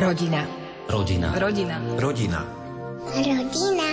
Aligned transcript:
Rodina. 0.00 0.48
Rodina. 0.88 1.28
Rodina. 1.36 1.76
Rodina. 2.00 2.40
Rodina. 3.04 3.88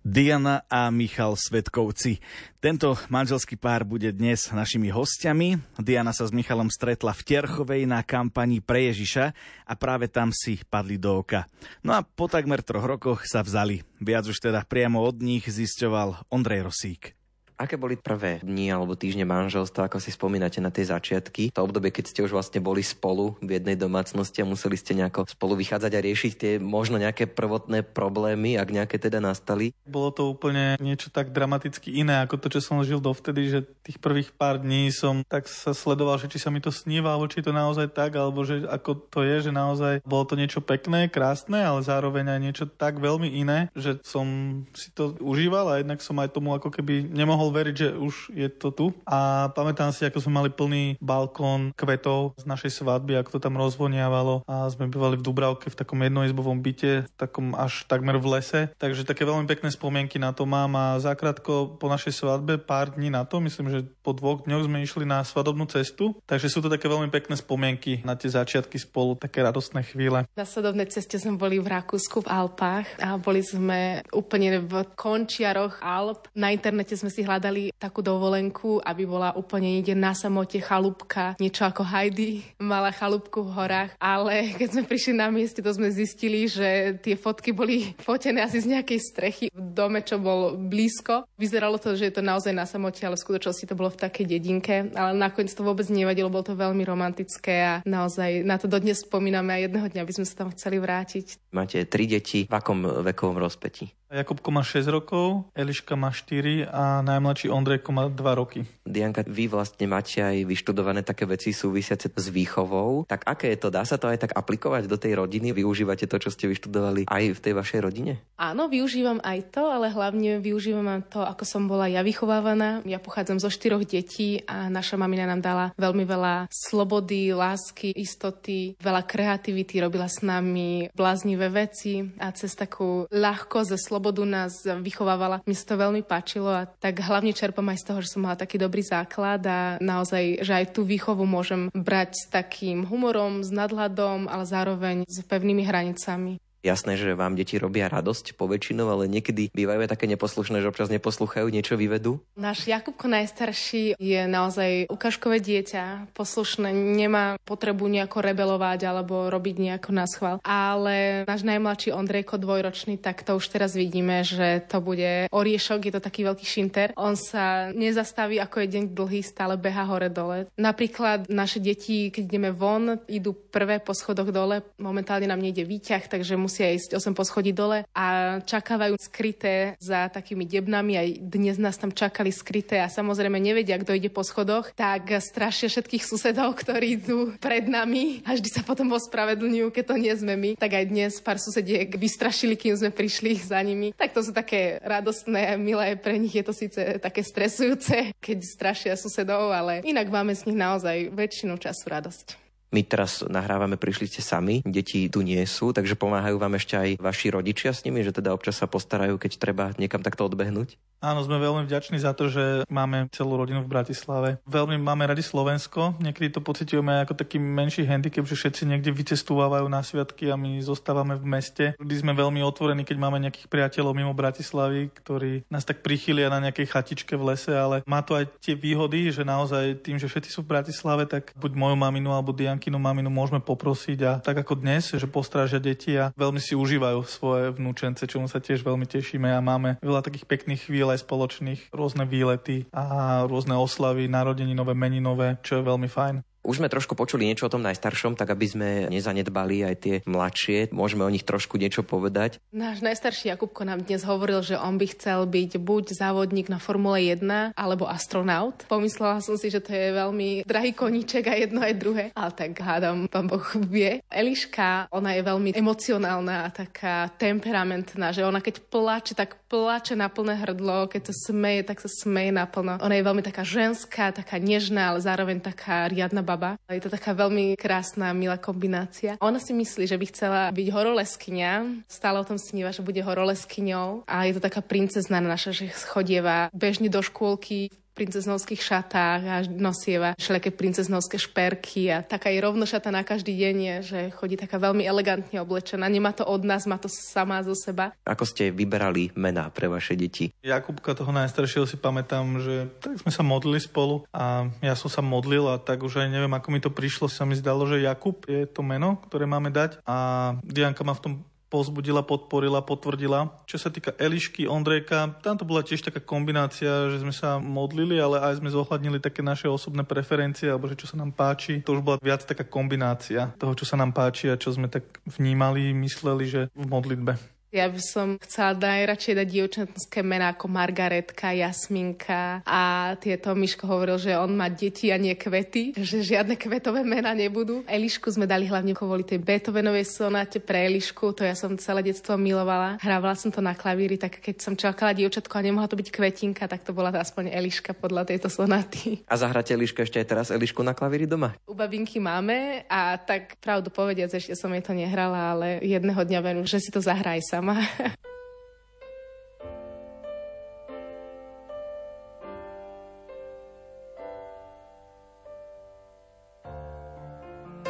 Diana 0.00 0.64
a 0.64 0.88
Michal 0.88 1.36
Svetkovci. 1.36 2.24
Tento 2.56 2.96
manželský 3.12 3.60
pár 3.60 3.84
bude 3.84 4.16
dnes 4.16 4.48
našimi 4.48 4.88
hostiami. 4.88 5.60
Diana 5.76 6.16
sa 6.16 6.24
s 6.24 6.32
Michalom 6.32 6.72
stretla 6.72 7.12
v 7.12 7.20
Tierchovej 7.20 7.84
na 7.84 8.00
kampani 8.00 8.64
pre 8.64 8.88
Ježiša 8.88 9.36
a 9.68 9.72
práve 9.76 10.08
tam 10.08 10.32
si 10.32 10.56
padli 10.72 10.96
do 10.96 11.20
oka. 11.20 11.44
No 11.84 11.92
a 11.92 12.00
po 12.00 12.32
takmer 12.32 12.64
troch 12.64 12.88
rokoch 12.88 13.28
sa 13.28 13.44
vzali. 13.44 13.84
Viac 14.00 14.24
už 14.24 14.40
teda 14.40 14.64
priamo 14.64 15.04
od 15.04 15.20
nich 15.20 15.44
zisťoval 15.44 16.32
Ondrej 16.32 16.64
Rosík. 16.64 17.19
Aké 17.60 17.76
boli 17.76 18.00
prvé 18.00 18.40
dni 18.40 18.72
alebo 18.72 18.96
týždne 18.96 19.28
manželstva, 19.28 19.92
ako 19.92 20.00
si 20.00 20.08
spomínate 20.08 20.64
na 20.64 20.72
tie 20.72 20.88
začiatky? 20.88 21.52
To 21.52 21.68
obdobie, 21.68 21.92
keď 21.92 22.08
ste 22.08 22.24
už 22.24 22.32
vlastne 22.32 22.56
boli 22.64 22.80
spolu 22.80 23.36
v 23.44 23.60
jednej 23.60 23.76
domácnosti 23.76 24.40
a 24.40 24.48
museli 24.48 24.80
ste 24.80 24.96
nejako 24.96 25.28
spolu 25.28 25.60
vychádzať 25.60 25.92
a 25.92 26.00
riešiť 26.00 26.32
tie 26.40 26.52
možno 26.56 26.96
nejaké 26.96 27.28
prvotné 27.28 27.84
problémy, 27.84 28.56
ak 28.56 28.72
nejaké 28.72 28.96
teda 28.96 29.20
nastali? 29.20 29.76
Bolo 29.84 30.08
to 30.08 30.32
úplne 30.32 30.80
niečo 30.80 31.12
tak 31.12 31.36
dramaticky 31.36 32.00
iné 32.00 32.24
ako 32.24 32.40
to, 32.40 32.48
čo 32.48 32.64
som 32.64 32.80
žil 32.80 32.96
dovtedy, 32.96 33.52
že 33.52 33.68
tých 33.84 34.00
prvých 34.00 34.32
pár 34.32 34.64
dní 34.64 34.88
som 34.88 35.20
tak 35.28 35.44
sa 35.44 35.76
sledoval, 35.76 36.16
že 36.16 36.32
či 36.32 36.40
sa 36.40 36.48
mi 36.48 36.64
to 36.64 36.72
sníva, 36.72 37.12
alebo 37.12 37.28
či 37.28 37.44
je 37.44 37.52
to 37.52 37.52
naozaj 37.52 37.92
tak, 37.92 38.16
alebo 38.16 38.40
že 38.40 38.64
ako 38.64 39.04
to 39.12 39.20
je, 39.20 39.36
že 39.44 39.52
naozaj 39.52 40.00
bolo 40.08 40.24
to 40.24 40.32
niečo 40.32 40.64
pekné, 40.64 41.12
krásne, 41.12 41.60
ale 41.60 41.84
zároveň 41.84 42.24
aj 42.32 42.40
niečo 42.40 42.64
tak 42.64 42.96
veľmi 42.96 43.28
iné, 43.36 43.68
že 43.76 44.00
som 44.00 44.24
si 44.72 44.88
to 44.96 45.12
užíval 45.20 45.68
a 45.68 45.84
jednak 45.84 46.00
som 46.00 46.16
aj 46.16 46.32
tomu 46.32 46.56
ako 46.56 46.72
keby 46.72 47.04
nemohol 47.04 47.49
veriť, 47.50 47.74
že 47.74 47.88
už 47.94 48.14
je 48.34 48.48
to 48.50 48.70
tu. 48.70 48.86
A 49.06 49.50
pamätám 49.52 49.90
si, 49.90 50.06
ako 50.06 50.22
sme 50.22 50.42
mali 50.42 50.50
plný 50.50 50.98
balkón 51.02 51.74
kvetov 51.74 52.38
z 52.38 52.44
našej 52.46 52.82
svadby, 52.82 53.18
ako 53.18 53.36
to 53.36 53.40
tam 53.42 53.58
rozvoniavalo 53.58 54.46
a 54.46 54.70
sme 54.70 54.86
bývali 54.86 55.18
v 55.18 55.24
Dubravke 55.26 55.70
v 55.70 55.78
takom 55.78 56.00
jednoizbovom 56.00 56.62
byte, 56.62 57.06
v 57.08 57.14
takom 57.16 57.56
až 57.56 57.88
takmer 57.88 58.20
v 58.20 58.38
lese. 58.38 58.60
Takže 58.78 59.08
také 59.08 59.24
veľmi 59.24 59.48
pekné 59.48 59.72
spomienky 59.72 60.20
na 60.20 60.30
to 60.36 60.44
mám 60.44 60.76
a 60.76 61.00
zakrátko 61.00 61.80
po 61.80 61.86
našej 61.88 62.14
svadbe, 62.14 62.60
pár 62.60 62.94
dní 62.94 63.10
na 63.10 63.24
to, 63.24 63.40
myslím, 63.40 63.72
že 63.72 63.80
po 64.04 64.12
dvoch 64.12 64.44
dňoch 64.44 64.68
sme 64.68 64.84
išli 64.84 65.08
na 65.08 65.24
svadobnú 65.24 65.66
cestu, 65.66 66.14
takže 66.28 66.52
sú 66.52 66.60
to 66.60 66.68
také 66.70 66.86
veľmi 66.86 67.08
pekné 67.08 67.34
spomienky 67.34 68.04
na 68.04 68.14
tie 68.14 68.30
začiatky 68.30 68.76
spolu, 68.76 69.16
také 69.16 69.40
radostné 69.40 69.82
chvíle. 69.82 70.28
Na 70.36 70.44
svadobnej 70.44 70.86
ceste 70.92 71.16
sme 71.16 71.40
boli 71.40 71.56
v 71.56 71.66
Rakúsku 71.66 72.22
v 72.22 72.28
Alpách 72.28 73.00
a 73.00 73.16
boli 73.16 73.40
sme 73.40 74.04
úplne 74.12 74.60
v 74.60 74.84
končiaroch 74.94 75.80
Alp. 75.80 76.28
Na 76.36 76.52
internete 76.52 76.92
sme 76.94 77.08
si 77.08 77.24
hľadali 77.24 77.39
hľadali 77.40 77.72
takú 77.80 78.04
dovolenku, 78.04 78.84
aby 78.84 79.08
bola 79.08 79.32
úplne 79.32 79.80
niekde 79.80 79.96
na 79.96 80.12
samote 80.12 80.60
chalúbka, 80.60 81.40
niečo 81.40 81.64
ako 81.64 81.88
Heidi 81.88 82.44
mala 82.60 82.92
chalúbku 82.92 83.40
v 83.40 83.56
horách, 83.56 83.90
ale 83.96 84.52
keď 84.60 84.68
sme 84.76 84.82
prišli 84.84 85.16
na 85.16 85.32
mieste, 85.32 85.64
to 85.64 85.72
sme 85.72 85.88
zistili, 85.88 86.44
že 86.44 87.00
tie 87.00 87.16
fotky 87.16 87.56
boli 87.56 87.96
fotené 88.04 88.44
asi 88.44 88.60
z 88.60 88.76
nejakej 88.76 89.00
strechy 89.00 89.46
v 89.48 89.60
dome, 89.72 90.04
čo 90.04 90.20
bol 90.20 90.60
blízko. 90.60 91.24
Vyzeralo 91.40 91.80
to, 91.80 91.96
že 91.96 92.12
je 92.12 92.20
to 92.20 92.20
naozaj 92.20 92.52
na 92.52 92.68
samote, 92.68 93.00
ale 93.08 93.16
v 93.16 93.24
skutočnosti 93.24 93.64
to 93.64 93.72
bolo 93.72 93.88
v 93.88 94.04
takej 94.04 94.28
dedinke, 94.28 94.92
ale 94.92 95.16
nakoniec 95.16 95.56
to 95.56 95.64
vôbec 95.64 95.88
nevadilo, 95.88 96.28
bolo 96.28 96.44
to 96.44 96.52
veľmi 96.52 96.84
romantické 96.84 97.64
a 97.64 97.74
naozaj 97.88 98.44
na 98.44 98.60
to 98.60 98.68
dodnes 98.68 99.00
spomíname 99.00 99.56
a 99.56 99.64
jedného 99.64 99.88
dňa 99.88 100.04
by 100.04 100.12
sme 100.12 100.26
sa 100.28 100.44
tam 100.44 100.52
chceli 100.52 100.76
vrátiť. 100.76 101.40
Máte 101.56 101.88
tri 101.88 102.04
deti, 102.04 102.44
v 102.44 102.52
akom 102.52 102.84
vekovom 103.00 103.40
rozpeti? 103.40 103.99
Jakubko 104.10 104.50
má 104.50 104.66
6 104.66 104.90
rokov, 104.90 105.46
Eliška 105.54 105.94
má 105.94 106.10
4 106.10 106.66
a 106.66 106.98
najmladší 106.98 107.46
Ondrejko 107.46 107.94
má 107.94 108.10
2 108.10 108.18
roky. 108.34 108.66
Dianka, 108.82 109.22
vy 109.22 109.46
vlastne 109.46 109.86
máte 109.86 110.18
aj 110.18 110.50
vyštudované 110.50 111.06
také 111.06 111.30
veci 111.30 111.54
súvisiace 111.54 112.10
s 112.10 112.26
výchovou. 112.26 113.06
Tak 113.06 113.22
aké 113.22 113.54
je 113.54 113.62
to? 113.62 113.70
Dá 113.70 113.86
sa 113.86 114.02
to 114.02 114.10
aj 114.10 114.26
tak 114.26 114.34
aplikovať 114.34 114.90
do 114.90 114.98
tej 114.98 115.14
rodiny? 115.14 115.54
Využívate 115.54 116.10
to, 116.10 116.18
čo 116.18 116.34
ste 116.34 116.50
vyštudovali 116.50 117.06
aj 117.06 117.38
v 117.38 117.38
tej 117.38 117.54
vašej 117.54 117.80
rodine? 117.86 118.18
Áno, 118.34 118.66
využívam 118.66 119.22
aj 119.22 119.54
to, 119.54 119.70
ale 119.70 119.94
hlavne 119.94 120.42
využívam 120.42 121.06
to, 121.06 121.22
ako 121.22 121.46
som 121.46 121.70
bola 121.70 121.86
ja 121.86 122.02
vychovávaná. 122.02 122.82
Ja 122.90 122.98
pochádzam 122.98 123.38
zo 123.38 123.46
štyroch 123.46 123.86
detí 123.86 124.42
a 124.42 124.66
naša 124.66 124.98
mamina 124.98 125.30
nám 125.30 125.38
dala 125.38 125.64
veľmi 125.78 126.02
veľa 126.02 126.50
slobody, 126.50 127.30
lásky, 127.30 127.94
istoty, 127.94 128.74
veľa 128.82 129.06
kreativity, 129.06 129.78
robila 129.78 130.10
s 130.10 130.26
nami 130.26 130.90
bláznivé 130.98 131.46
veci 131.46 132.02
a 132.18 132.34
cez 132.34 132.58
takú 132.58 133.06
ľahkosť 133.14 133.70
a 133.70 133.78
slobodu 133.78 133.99
nás 134.24 134.64
vychovávala. 134.64 135.44
Mi 135.44 135.52
sa 135.52 135.64
to 135.68 135.76
veľmi 135.76 136.02
páčilo 136.02 136.48
a 136.48 136.66
tak 136.66 137.04
hlavne 137.04 137.36
čerpám 137.36 137.68
aj 137.70 137.78
z 137.80 137.86
toho, 137.86 137.98
že 138.00 138.12
som 138.12 138.24
mala 138.24 138.40
taký 138.40 138.56
dobrý 138.56 138.80
základ 138.80 139.44
a 139.46 139.76
naozaj, 139.78 140.42
že 140.42 140.52
aj 140.56 140.72
tú 140.74 140.82
výchovu 140.88 141.28
môžem 141.28 141.68
brať 141.76 142.16
s 142.16 142.24
takým 142.32 142.88
humorom, 142.88 143.44
s 143.44 143.52
nadhľadom, 143.52 144.26
ale 144.26 144.44
zároveň 144.48 144.96
s 145.04 145.22
pevnými 145.24 145.62
hranicami. 145.62 146.40
Jasné, 146.60 147.00
že 147.00 147.16
vám 147.16 147.40
deti 147.40 147.56
robia 147.56 147.88
radosť 147.88 148.36
po 148.36 148.44
väčšinou, 148.44 148.92
ale 148.92 149.08
niekedy 149.08 149.48
bývajú 149.48 149.80
aj 149.80 149.92
také 149.96 150.04
neposlušné, 150.12 150.60
že 150.60 150.68
občas 150.68 150.92
neposlúchajú, 150.92 151.48
niečo 151.48 151.80
vyvedú. 151.80 152.20
Náš 152.36 152.68
Jakubko 152.68 153.08
najstarší 153.08 153.96
je 153.96 154.20
naozaj 154.28 154.92
ukážkové 154.92 155.40
dieťa, 155.40 156.12
poslušné, 156.12 156.68
nemá 156.72 157.40
potrebu 157.48 157.88
nejako 157.88 158.20
rebelovať 158.20 158.84
alebo 158.84 159.32
robiť 159.32 159.56
nejako 159.56 159.90
na 159.96 160.04
schvál. 160.04 160.36
Ale 160.44 161.24
náš 161.24 161.48
najmladší 161.48 161.96
Ondrejko 161.96 162.36
dvojročný, 162.36 163.00
tak 163.00 163.24
to 163.24 163.40
už 163.40 163.48
teraz 163.48 163.72
vidíme, 163.72 164.20
že 164.20 164.60
to 164.68 164.84
bude 164.84 165.32
oriešok, 165.32 165.88
je 165.88 165.92
to 165.96 166.04
taký 166.04 166.28
veľký 166.28 166.44
šinter. 166.44 166.92
On 167.00 167.16
sa 167.16 167.72
nezastaví, 167.72 168.36
ako 168.36 168.60
je 168.60 168.72
deň 168.76 168.84
dlhý, 168.92 169.24
stále 169.24 169.56
beha 169.56 169.88
hore 169.88 170.12
dole. 170.12 170.52
Napríklad 170.60 171.32
naše 171.32 171.56
deti, 171.56 172.12
keď 172.12 172.22
ideme 172.28 172.50
von, 172.52 173.00
idú 173.08 173.32
prvé 173.32 173.80
po 173.80 173.96
schodoch 173.96 174.28
dole, 174.28 174.60
momentálne 174.76 175.24
nám 175.24 175.40
nejde 175.40 175.64
výťah, 175.64 176.04
takže 176.04 176.36
musia 176.50 176.74
ísť 176.74 176.98
8 176.98 177.14
poschodí 177.14 177.54
dole 177.54 177.86
a 177.94 178.06
čakávajú 178.42 178.98
skryté 178.98 179.78
za 179.78 180.10
takými 180.10 180.42
debnami. 180.42 180.98
Aj 180.98 181.06
dnes 181.22 181.62
nás 181.62 181.78
tam 181.78 181.94
čakali 181.94 182.34
skryté 182.34 182.82
a 182.82 182.90
samozrejme 182.90 183.38
nevedia, 183.38 183.78
kto 183.78 183.94
ide 183.94 184.10
po 184.10 184.26
schodoch, 184.26 184.74
tak 184.74 185.14
strašia 185.22 185.70
všetkých 185.70 186.02
susedov, 186.02 186.58
ktorí 186.58 186.98
idú 186.98 187.38
pred 187.38 187.70
nami 187.70 188.26
a 188.26 188.34
vždy 188.34 188.50
sa 188.50 188.66
potom 188.66 188.90
ospravedlňujú, 188.98 189.70
keď 189.70 189.84
to 189.86 189.94
nie 189.94 190.10
sme 190.10 190.34
my. 190.34 190.50
Tak 190.58 190.74
aj 190.74 190.90
dnes 190.90 191.22
pár 191.22 191.38
susediek 191.38 191.86
vystrašili, 191.94 192.58
kým 192.58 192.74
sme 192.74 192.90
prišli 192.90 193.38
za 193.38 193.62
nimi. 193.62 193.94
Tak 193.94 194.10
to 194.10 194.26
sú 194.26 194.34
také 194.34 194.82
radostné, 194.82 195.54
milé, 195.54 195.94
pre 195.94 196.18
nich 196.18 196.34
je 196.34 196.42
to 196.42 196.50
síce 196.50 196.98
také 196.98 197.22
stresujúce, 197.22 198.10
keď 198.18 198.38
strašia 198.42 198.98
susedov, 198.98 199.54
ale 199.54 199.86
inak 199.86 200.10
máme 200.10 200.34
z 200.34 200.50
nich 200.50 200.58
naozaj 200.58 201.14
väčšinu 201.14 201.54
času 201.62 201.86
radosť. 201.86 202.39
My 202.70 202.86
teraz 202.86 203.26
nahrávame, 203.26 203.74
prišli 203.74 204.06
ste 204.06 204.22
sami, 204.22 204.62
deti 204.62 205.10
tu 205.10 205.26
nie 205.26 205.42
sú, 205.42 205.74
takže 205.74 205.98
pomáhajú 205.98 206.38
vám 206.38 206.54
ešte 206.54 206.78
aj 206.78 206.88
vaši 207.02 207.34
rodičia 207.34 207.74
s 207.74 207.82
nimi, 207.82 208.06
že 208.06 208.14
teda 208.14 208.30
občas 208.30 208.62
sa 208.62 208.70
postarajú, 208.70 209.18
keď 209.18 209.32
treba 209.42 209.64
niekam 209.74 210.06
takto 210.06 210.22
odbehnúť? 210.30 210.78
Áno, 211.00 211.24
sme 211.24 211.40
veľmi 211.40 211.64
vďační 211.64 211.96
za 211.96 212.12
to, 212.12 212.28
že 212.28 212.68
máme 212.68 213.08
celú 213.10 213.40
rodinu 213.40 213.64
v 213.64 213.72
Bratislave. 213.72 214.36
Veľmi 214.44 214.76
máme 214.76 215.08
radi 215.08 215.24
Slovensko, 215.24 215.96
niekedy 215.96 216.28
to 216.28 216.44
pociťujeme 216.44 217.08
ako 217.08 217.16
taký 217.16 217.40
menší 217.40 217.88
handicap, 217.88 218.28
že 218.28 218.36
všetci 218.36 218.68
niekde 218.68 218.92
vycestúvajú 218.92 219.64
na 219.66 219.80
sviatky 219.80 220.28
a 220.28 220.36
my 220.36 220.60
zostávame 220.60 221.16
v 221.16 221.24
meste. 221.24 221.64
Vždy 221.80 222.04
sme 222.04 222.12
veľmi 222.12 222.44
otvorení, 222.44 222.84
keď 222.84 222.96
máme 223.00 223.16
nejakých 223.16 223.48
priateľov 223.48 223.96
mimo 223.96 224.12
Bratislavy, 224.12 224.92
ktorí 224.92 225.48
nás 225.48 225.64
tak 225.64 225.80
prichylia 225.80 226.28
na 226.28 226.38
nejakej 226.38 226.68
chatičke 226.68 227.16
v 227.16 227.32
lese, 227.32 227.56
ale 227.56 227.80
má 227.88 228.04
to 228.04 228.20
aj 228.20 228.28
tie 228.44 228.52
výhody, 228.52 229.08
že 229.08 229.24
naozaj 229.24 229.80
tým, 229.80 229.96
že 229.96 230.04
všetci 230.04 230.28
sú 230.28 230.44
v 230.44 230.52
Bratislave, 230.52 231.08
tak 231.08 231.32
buď 231.32 231.56
moju 231.56 231.80
maminu 231.80 232.12
alebo 232.12 232.36
Diankinu 232.60 232.76
maminu 232.76 233.08
môžeme 233.08 233.40
poprosiť 233.40 233.98
a 234.04 234.12
tak 234.20 234.44
ako 234.44 234.60
dnes, 234.60 234.92
že 234.92 235.08
postrážia 235.08 235.56
deti 235.56 235.96
a 235.96 236.12
veľmi 236.12 236.44
si 236.44 236.52
užívajú 236.52 237.00
svoje 237.08 237.56
vnúčence, 237.56 238.04
čomu 238.04 238.28
sa 238.28 238.36
tiež 238.36 238.60
veľmi 238.60 238.84
tešíme 238.84 239.32
a 239.32 239.40
máme 239.40 239.80
veľa 239.80 240.04
takých 240.04 240.28
pekných 240.28 240.68
chvíľ 240.68 240.92
aj 240.92 241.08
spoločných, 241.08 241.72
rôzne 241.72 242.04
výlety 242.04 242.68
a 242.76 243.24
rôzne 243.24 243.56
oslavy, 243.56 244.12
narodeninové, 244.12 244.76
meninové, 244.76 245.40
čo 245.40 245.56
je 245.56 245.72
veľmi 245.72 245.88
fajn. 245.88 246.20
Už 246.40 246.56
sme 246.56 246.72
trošku 246.72 246.96
počuli 246.96 247.28
niečo 247.28 247.46
o 247.46 247.52
tom 247.52 247.62
najstaršom, 247.62 248.16
tak 248.18 248.32
aby 248.34 248.46
sme 248.48 248.68
nezanedbali 248.90 249.62
aj 249.62 249.76
tie 249.78 249.94
mladšie. 250.08 250.74
Môžeme 250.74 251.06
o 251.06 251.12
nich 251.12 251.22
trošku 251.22 251.60
niečo 251.60 251.86
povedať. 251.86 252.42
Náš 252.50 252.82
najstarší 252.82 253.30
Jakubko 253.30 253.62
nám 253.62 253.86
dnes 253.86 254.02
hovoril, 254.02 254.42
že 254.42 254.58
on 254.58 254.80
by 254.80 254.90
chcel 254.90 255.30
byť 255.30 255.60
buď 255.62 255.94
závodník 255.94 256.50
na 256.50 256.58
Formule 256.58 257.12
1 257.12 257.54
alebo 257.54 257.86
astronaut. 257.86 258.66
Pomyslela 258.66 259.22
som 259.22 259.38
si, 259.38 259.52
že 259.52 259.62
to 259.62 259.70
je 259.70 259.94
veľmi 259.94 260.42
drahý 260.42 260.74
koníček 260.74 261.30
a 261.30 261.38
jedno 261.38 261.62
aj 261.62 261.74
druhé, 261.78 262.04
ale 262.16 262.32
tak 262.34 262.58
hádam, 262.58 263.06
pán 263.06 263.30
Boh 263.30 263.46
vie. 263.70 264.02
Eliška, 264.10 264.90
ona 264.90 265.14
je 265.14 265.22
veľmi 265.22 265.54
emocionálna 265.54 266.48
a 266.48 266.52
taká 266.52 267.14
temperamentná, 267.14 268.16
že 268.16 268.26
ona 268.26 268.42
keď 268.42 268.64
plače, 268.72 269.14
tak 269.14 269.38
plače 269.46 269.94
na 269.94 270.10
plné 270.10 270.40
hrdlo, 270.40 270.90
keď 270.90 271.12
sa 271.12 271.30
smeje, 271.30 271.62
tak 271.62 271.78
sa 271.78 271.90
smeje 271.92 272.34
naplno. 272.34 272.82
Ona 272.82 272.96
je 272.96 273.06
veľmi 273.06 273.22
taká 273.22 273.46
ženská, 273.46 274.10
taká 274.10 274.42
nežná, 274.42 274.90
ale 274.90 275.04
zároveň 275.04 275.38
taká 275.38 275.86
riadna 275.86 276.26
baba. 276.26 276.39
Je 276.72 276.82
to 276.82 276.90
taká 276.90 277.12
veľmi 277.12 277.54
krásna, 277.60 278.16
milá 278.16 278.40
kombinácia. 278.40 279.20
Ona 279.20 279.38
si 279.38 279.52
myslí, 279.52 279.84
že 279.84 280.00
by 280.00 280.06
chcela 280.08 280.40
byť 280.50 280.68
horoleskynia. 280.72 281.84
Stále 281.86 282.20
o 282.20 282.28
tom 282.28 282.40
sníva, 282.40 282.72
že 282.72 282.80
bude 282.84 283.04
horoleskyňou. 283.04 284.08
A 284.08 284.24
je 284.26 284.36
to 284.38 284.42
taká 284.42 284.64
princezná 284.64 285.20
naša, 285.20 285.52
že 285.52 285.68
chodieva 285.88 286.48
bežne 286.56 286.88
do 286.88 287.04
škôlky 287.04 287.68
princeznovských 288.00 288.64
šatách 288.64 289.22
a 289.28 289.36
nosieva 289.44 290.16
všelijaké 290.16 290.56
princeznovské 290.56 291.20
šperky 291.20 291.92
a 291.92 292.00
taká 292.00 292.32
je 292.32 292.40
rovnošata 292.40 292.88
na 292.88 293.04
každý 293.04 293.36
deň 293.36 293.56
je, 293.60 293.76
že 293.84 293.98
chodí 294.16 294.40
taká 294.40 294.56
veľmi 294.56 294.80
elegantne 294.88 295.36
oblečená. 295.44 295.84
Nemá 295.84 296.16
to 296.16 296.24
od 296.24 296.40
nás, 296.48 296.64
má 296.64 296.80
to 296.80 296.88
sama 296.88 297.44
zo 297.44 297.52
seba. 297.52 297.92
Ako 298.08 298.24
ste 298.24 298.48
vyberali 298.48 299.12
mená 299.12 299.52
pre 299.52 299.68
vaše 299.68 299.92
deti? 300.00 300.32
Jakubka 300.40 300.96
toho 300.96 301.12
najstaršieho 301.12 301.68
si 301.68 301.76
pamätám, 301.76 302.40
že 302.40 302.72
tak 302.80 302.96
sme 303.04 303.12
sa 303.12 303.20
modlili 303.20 303.60
spolu 303.60 304.08
a 304.16 304.48
ja 304.64 304.72
som 304.72 304.88
sa 304.88 305.04
modlil 305.04 305.44
a 305.52 305.60
tak 305.60 305.84
už 305.84 306.00
aj 306.00 306.08
neviem, 306.08 306.32
ako 306.32 306.48
mi 306.48 306.64
to 306.64 306.72
prišlo, 306.72 307.12
sa 307.12 307.28
mi 307.28 307.36
zdalo, 307.36 307.68
že 307.68 307.84
Jakub 307.84 308.24
je 308.24 308.48
to 308.48 308.64
meno, 308.64 308.96
ktoré 309.04 309.28
máme 309.28 309.52
dať 309.52 309.84
a 309.84 310.32
Dianka 310.40 310.80
ma 310.88 310.96
v 310.96 311.02
tom 311.04 311.12
pozbudila, 311.50 312.06
podporila, 312.06 312.62
potvrdila. 312.62 313.34
Čo 313.44 313.58
sa 313.58 313.68
týka 313.68 313.92
Elišky, 313.98 314.46
Ondrejka, 314.46 315.18
tam 315.20 315.34
to 315.34 315.42
bola 315.42 315.66
tiež 315.66 315.82
taká 315.82 315.98
kombinácia, 315.98 316.88
že 316.88 317.02
sme 317.02 317.10
sa 317.10 317.42
modlili, 317.42 317.98
ale 317.98 318.22
aj 318.22 318.38
sme 318.38 318.54
zohľadnili 318.54 319.02
také 319.02 319.20
naše 319.20 319.50
osobné 319.50 319.82
preferencie, 319.82 320.46
alebo 320.46 320.70
že 320.70 320.78
čo 320.78 320.86
sa 320.86 320.96
nám 320.96 321.10
páči. 321.10 321.60
To 321.66 321.74
už 321.76 321.82
bola 321.82 321.98
viac 321.98 322.22
taká 322.22 322.46
kombinácia 322.46 323.34
toho, 323.36 323.52
čo 323.58 323.66
sa 323.66 323.74
nám 323.74 323.90
páči 323.90 324.30
a 324.30 324.38
čo 324.38 324.54
sme 324.54 324.70
tak 324.70 325.02
vnímali, 325.04 325.74
mysleli, 325.74 326.24
že 326.30 326.40
v 326.54 326.64
modlitbe. 326.70 327.39
Ja 327.50 327.66
by 327.66 327.82
som 327.82 328.14
chcela 328.22 328.54
najradšej 328.54 329.18
dať 329.18 329.26
dievčatské 329.26 330.06
mená 330.06 330.30
ako 330.38 330.46
Margaretka, 330.46 331.34
Jasminka 331.34 332.46
a 332.46 332.94
tieto 332.94 333.34
Miško 333.34 333.66
hovoril, 333.66 333.98
že 333.98 334.14
on 334.14 334.38
má 334.38 334.46
deti 334.46 334.94
a 334.94 334.96
nie 335.02 335.18
kvety, 335.18 335.74
že 335.74 335.98
žiadne 335.98 336.38
kvetové 336.38 336.86
mená 336.86 337.10
nebudú. 337.10 337.66
Elišku 337.66 338.06
sme 338.06 338.30
dali 338.30 338.46
hlavne 338.46 338.70
kvôli 338.70 339.02
tej 339.02 339.18
Beethovenovej 339.18 339.82
sonáte 339.82 340.38
pre 340.38 340.70
Elišku, 340.70 341.10
to 341.10 341.26
ja 341.26 341.34
som 341.34 341.58
celé 341.58 341.90
detstvo 341.90 342.14
milovala. 342.14 342.78
Hrávala 342.78 343.18
som 343.18 343.34
to 343.34 343.42
na 343.42 343.58
klavíri, 343.58 343.98
tak 343.98 344.22
keď 344.22 344.36
som 344.38 344.54
čakala 344.54 344.94
dievčatko 344.94 345.34
a 345.34 345.42
nemohla 345.42 345.66
to 345.66 345.74
byť 345.74 345.90
kvetinka, 345.90 346.46
tak 346.46 346.62
to 346.62 346.70
bola 346.70 346.94
aspoň 346.94 347.34
Eliška 347.34 347.74
podľa 347.74 348.14
tejto 348.14 348.30
sonaty. 348.30 349.02
A 349.10 349.18
zahráte 349.18 349.58
Elišku 349.58 349.82
ešte 349.82 349.98
aj 349.98 350.06
teraz 350.06 350.26
Elišku 350.30 350.62
na 350.62 350.70
klavíri 350.70 351.02
doma? 351.02 351.34
U 351.50 351.58
babinky 351.58 351.98
máme 351.98 352.62
a 352.70 352.94
tak 352.94 353.42
pravdu 353.42 353.74
povediac, 353.74 354.14
ešte 354.14 354.38
som 354.38 354.54
jej 354.54 354.62
to 354.62 354.70
nehrala, 354.70 355.34
ale 355.34 355.58
jedného 355.66 355.98
dňa 355.98 356.20
verím, 356.22 356.46
že 356.46 356.62
si 356.62 356.70
to 356.70 356.78
zahraj 356.78 357.18
sa 357.26 357.39
sama. 357.40 357.56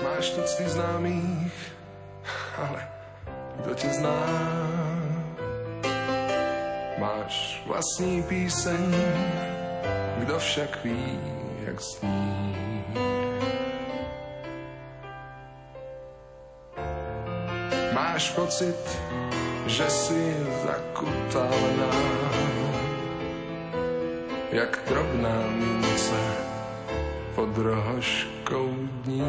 Máš 0.02 0.30
tucty 0.34 0.68
známých, 0.68 1.54
ale 2.58 2.82
kto 3.62 3.70
ťa 3.78 3.90
zná? 3.94 4.20
Máš 6.98 7.62
vlastní 7.64 8.22
píseň, 8.26 8.92
kdo 10.20 10.38
však 10.38 10.84
ví, 10.84 11.20
jak 11.64 11.80
sní. 11.80 12.50
Máš 18.20 18.36
pocit, 18.36 18.76
že 19.64 19.88
si 19.88 20.36
zakutalená, 20.60 21.94
jak 24.52 24.76
drobná 24.88 25.40
mince 25.56 26.20
pod 27.34 27.48
rohoškou 27.56 28.68
dní. 29.08 29.24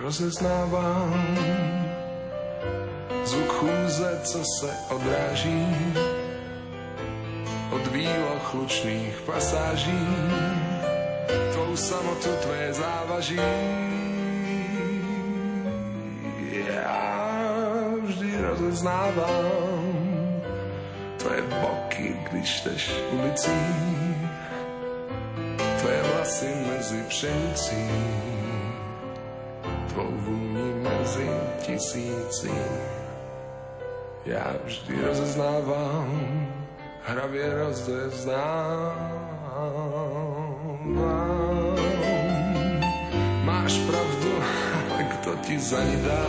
Rozeznávám 0.00 1.36
zvuk 3.24 3.52
chůze, 3.52 4.20
co 4.24 4.40
se 4.44 4.72
odráží 4.88 5.68
od 7.76 7.86
výloh 7.92 8.54
lučných 8.54 9.20
pasáží, 9.20 10.08
samotu 11.78 12.28
tvé 12.42 12.72
závaží 12.74 13.38
rozeznávám 18.58 20.42
tvoje 21.16 21.42
boky, 21.42 22.16
když 22.30 22.62
jdeš 22.62 22.92
ulicí, 23.10 23.60
tvoje 25.80 26.02
vlasy 26.02 26.54
mezi 26.66 27.02
pšenicí, 27.08 27.88
tvou 29.88 30.10
vůni 30.10 30.72
mezi 30.82 31.30
tisící. 31.60 32.52
Já 34.26 34.54
vždy 34.64 35.02
rozeznávám, 35.02 36.48
hravě 37.02 37.54
rozeznávám. 37.54 39.17
Máš 43.68 43.84
pravdu, 43.84 44.32
kto 45.12 45.30
ti 45.44 45.60
za 45.60 45.76
ní 45.84 46.00
dá? 46.00 46.24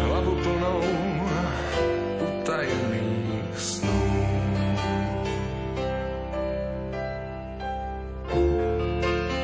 hlavu 0.00 0.32
plnou 0.40 0.80
utajených 2.24 3.52
snů. 3.56 4.00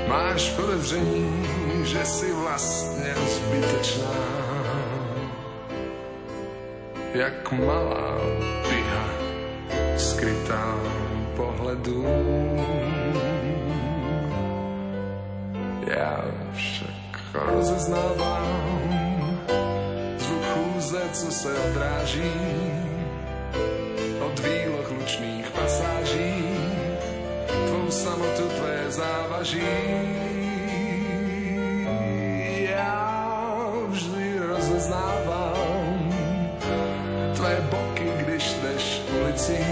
Máš 0.09 0.51
podezření, 0.57 1.45
že 1.85 2.05
si 2.05 2.33
vlastně 2.33 3.15
zbytečná, 3.29 4.17
jak 7.15 7.53
malá 7.53 8.17
piha 8.65 9.05
skrytá 9.97 10.81
pohledu. 11.37 12.07
Rozeznávám, 17.87 19.41
co 21.13 21.31
se 21.31 21.59
odráží 21.71 22.33
od 24.27 24.39
výloh 24.39 24.91
lučných 24.91 25.51
pasáží, 25.51 26.35
tvou 27.67 27.91
samotu 27.91 28.43
tvé 28.59 28.85
závaží. 28.89 29.61
Já 32.71 33.39
vždy 33.89 34.39
rozeznávam 34.39 36.11
tvé 37.37 37.69
boky, 37.71 38.11
když 38.17 38.55
jdeš 38.55 39.03
ulicí, 39.23 39.65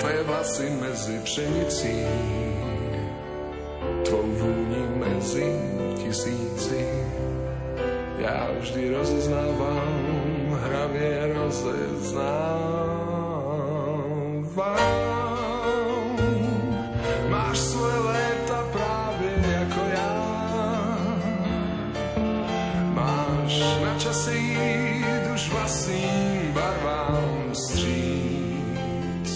tvé 0.00 0.22
vlasy 0.22 0.70
mezi 0.70 1.20
pšenicí, 1.20 2.06
rozeznávam. 12.10 12.50
Máš 17.30 17.58
svoje 17.58 17.98
léta 18.10 18.60
práve 18.74 19.30
ako 19.38 19.82
ja. 19.94 20.14
Máš 22.90 23.54
na 23.82 23.94
čase 24.02 24.34
ísť 24.34 25.24
už 25.30 25.42
vlastným 25.54 26.50
barvám 26.50 27.54
stříc. 27.54 29.30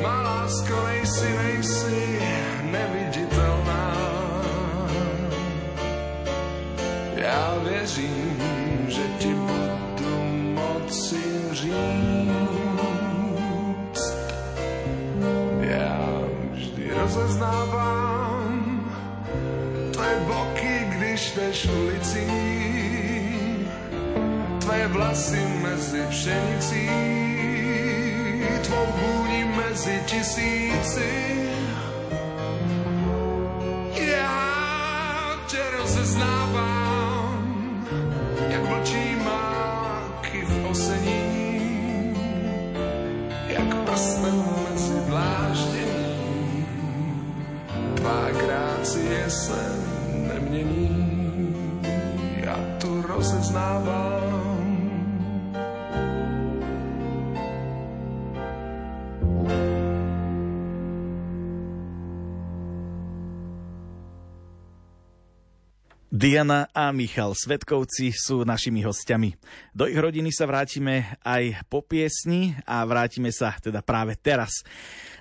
Má 0.00 0.16
lásko, 0.24 0.74
nejsi, 0.88 1.28
nejsi 1.28 2.00
neviditeľná. 2.72 3.86
Ja 7.20 7.56
věřím, 7.64 8.53
že 8.88 9.02
ti 9.18 9.34
budu 9.34 10.14
moci 10.54 11.22
říct. 11.52 11.74
Já 15.60 16.08
vždy 16.52 16.90
rozeznávám 17.00 18.92
tvé 19.92 20.20
boky, 20.26 20.86
když 20.88 21.32
jdeš 21.34 21.68
ulicí, 21.68 22.26
tvé 24.58 24.88
vlasy 24.88 25.42
mezi 25.62 26.02
pšenicí, 26.08 26.88
tvou 28.62 28.86
vůni 28.86 29.44
mezi 29.44 30.02
tisíci. 30.06 31.53
prstom 43.94 44.42
medzi 44.66 44.98
vláždením 45.06 46.66
dvakrát 47.94 48.86
si 48.86 49.00
jesen 49.06 49.78
nemění. 50.34 51.06
Já 52.42 52.58
tu 52.80 53.02
rozeznávam 53.02 54.13
Diana 66.24 66.72
a 66.72 66.88
Michal 66.88 67.36
Svetkovci 67.36 68.08
sú 68.16 68.48
našimi 68.48 68.80
hostiami. 68.80 69.36
Do 69.76 69.84
ich 69.84 70.00
rodiny 70.00 70.32
sa 70.32 70.48
vrátime 70.48 71.20
aj 71.20 71.68
po 71.68 71.84
piesni 71.84 72.56
a 72.64 72.80
vrátime 72.88 73.28
sa 73.28 73.52
teda 73.60 73.84
práve 73.84 74.16
teraz. 74.16 74.64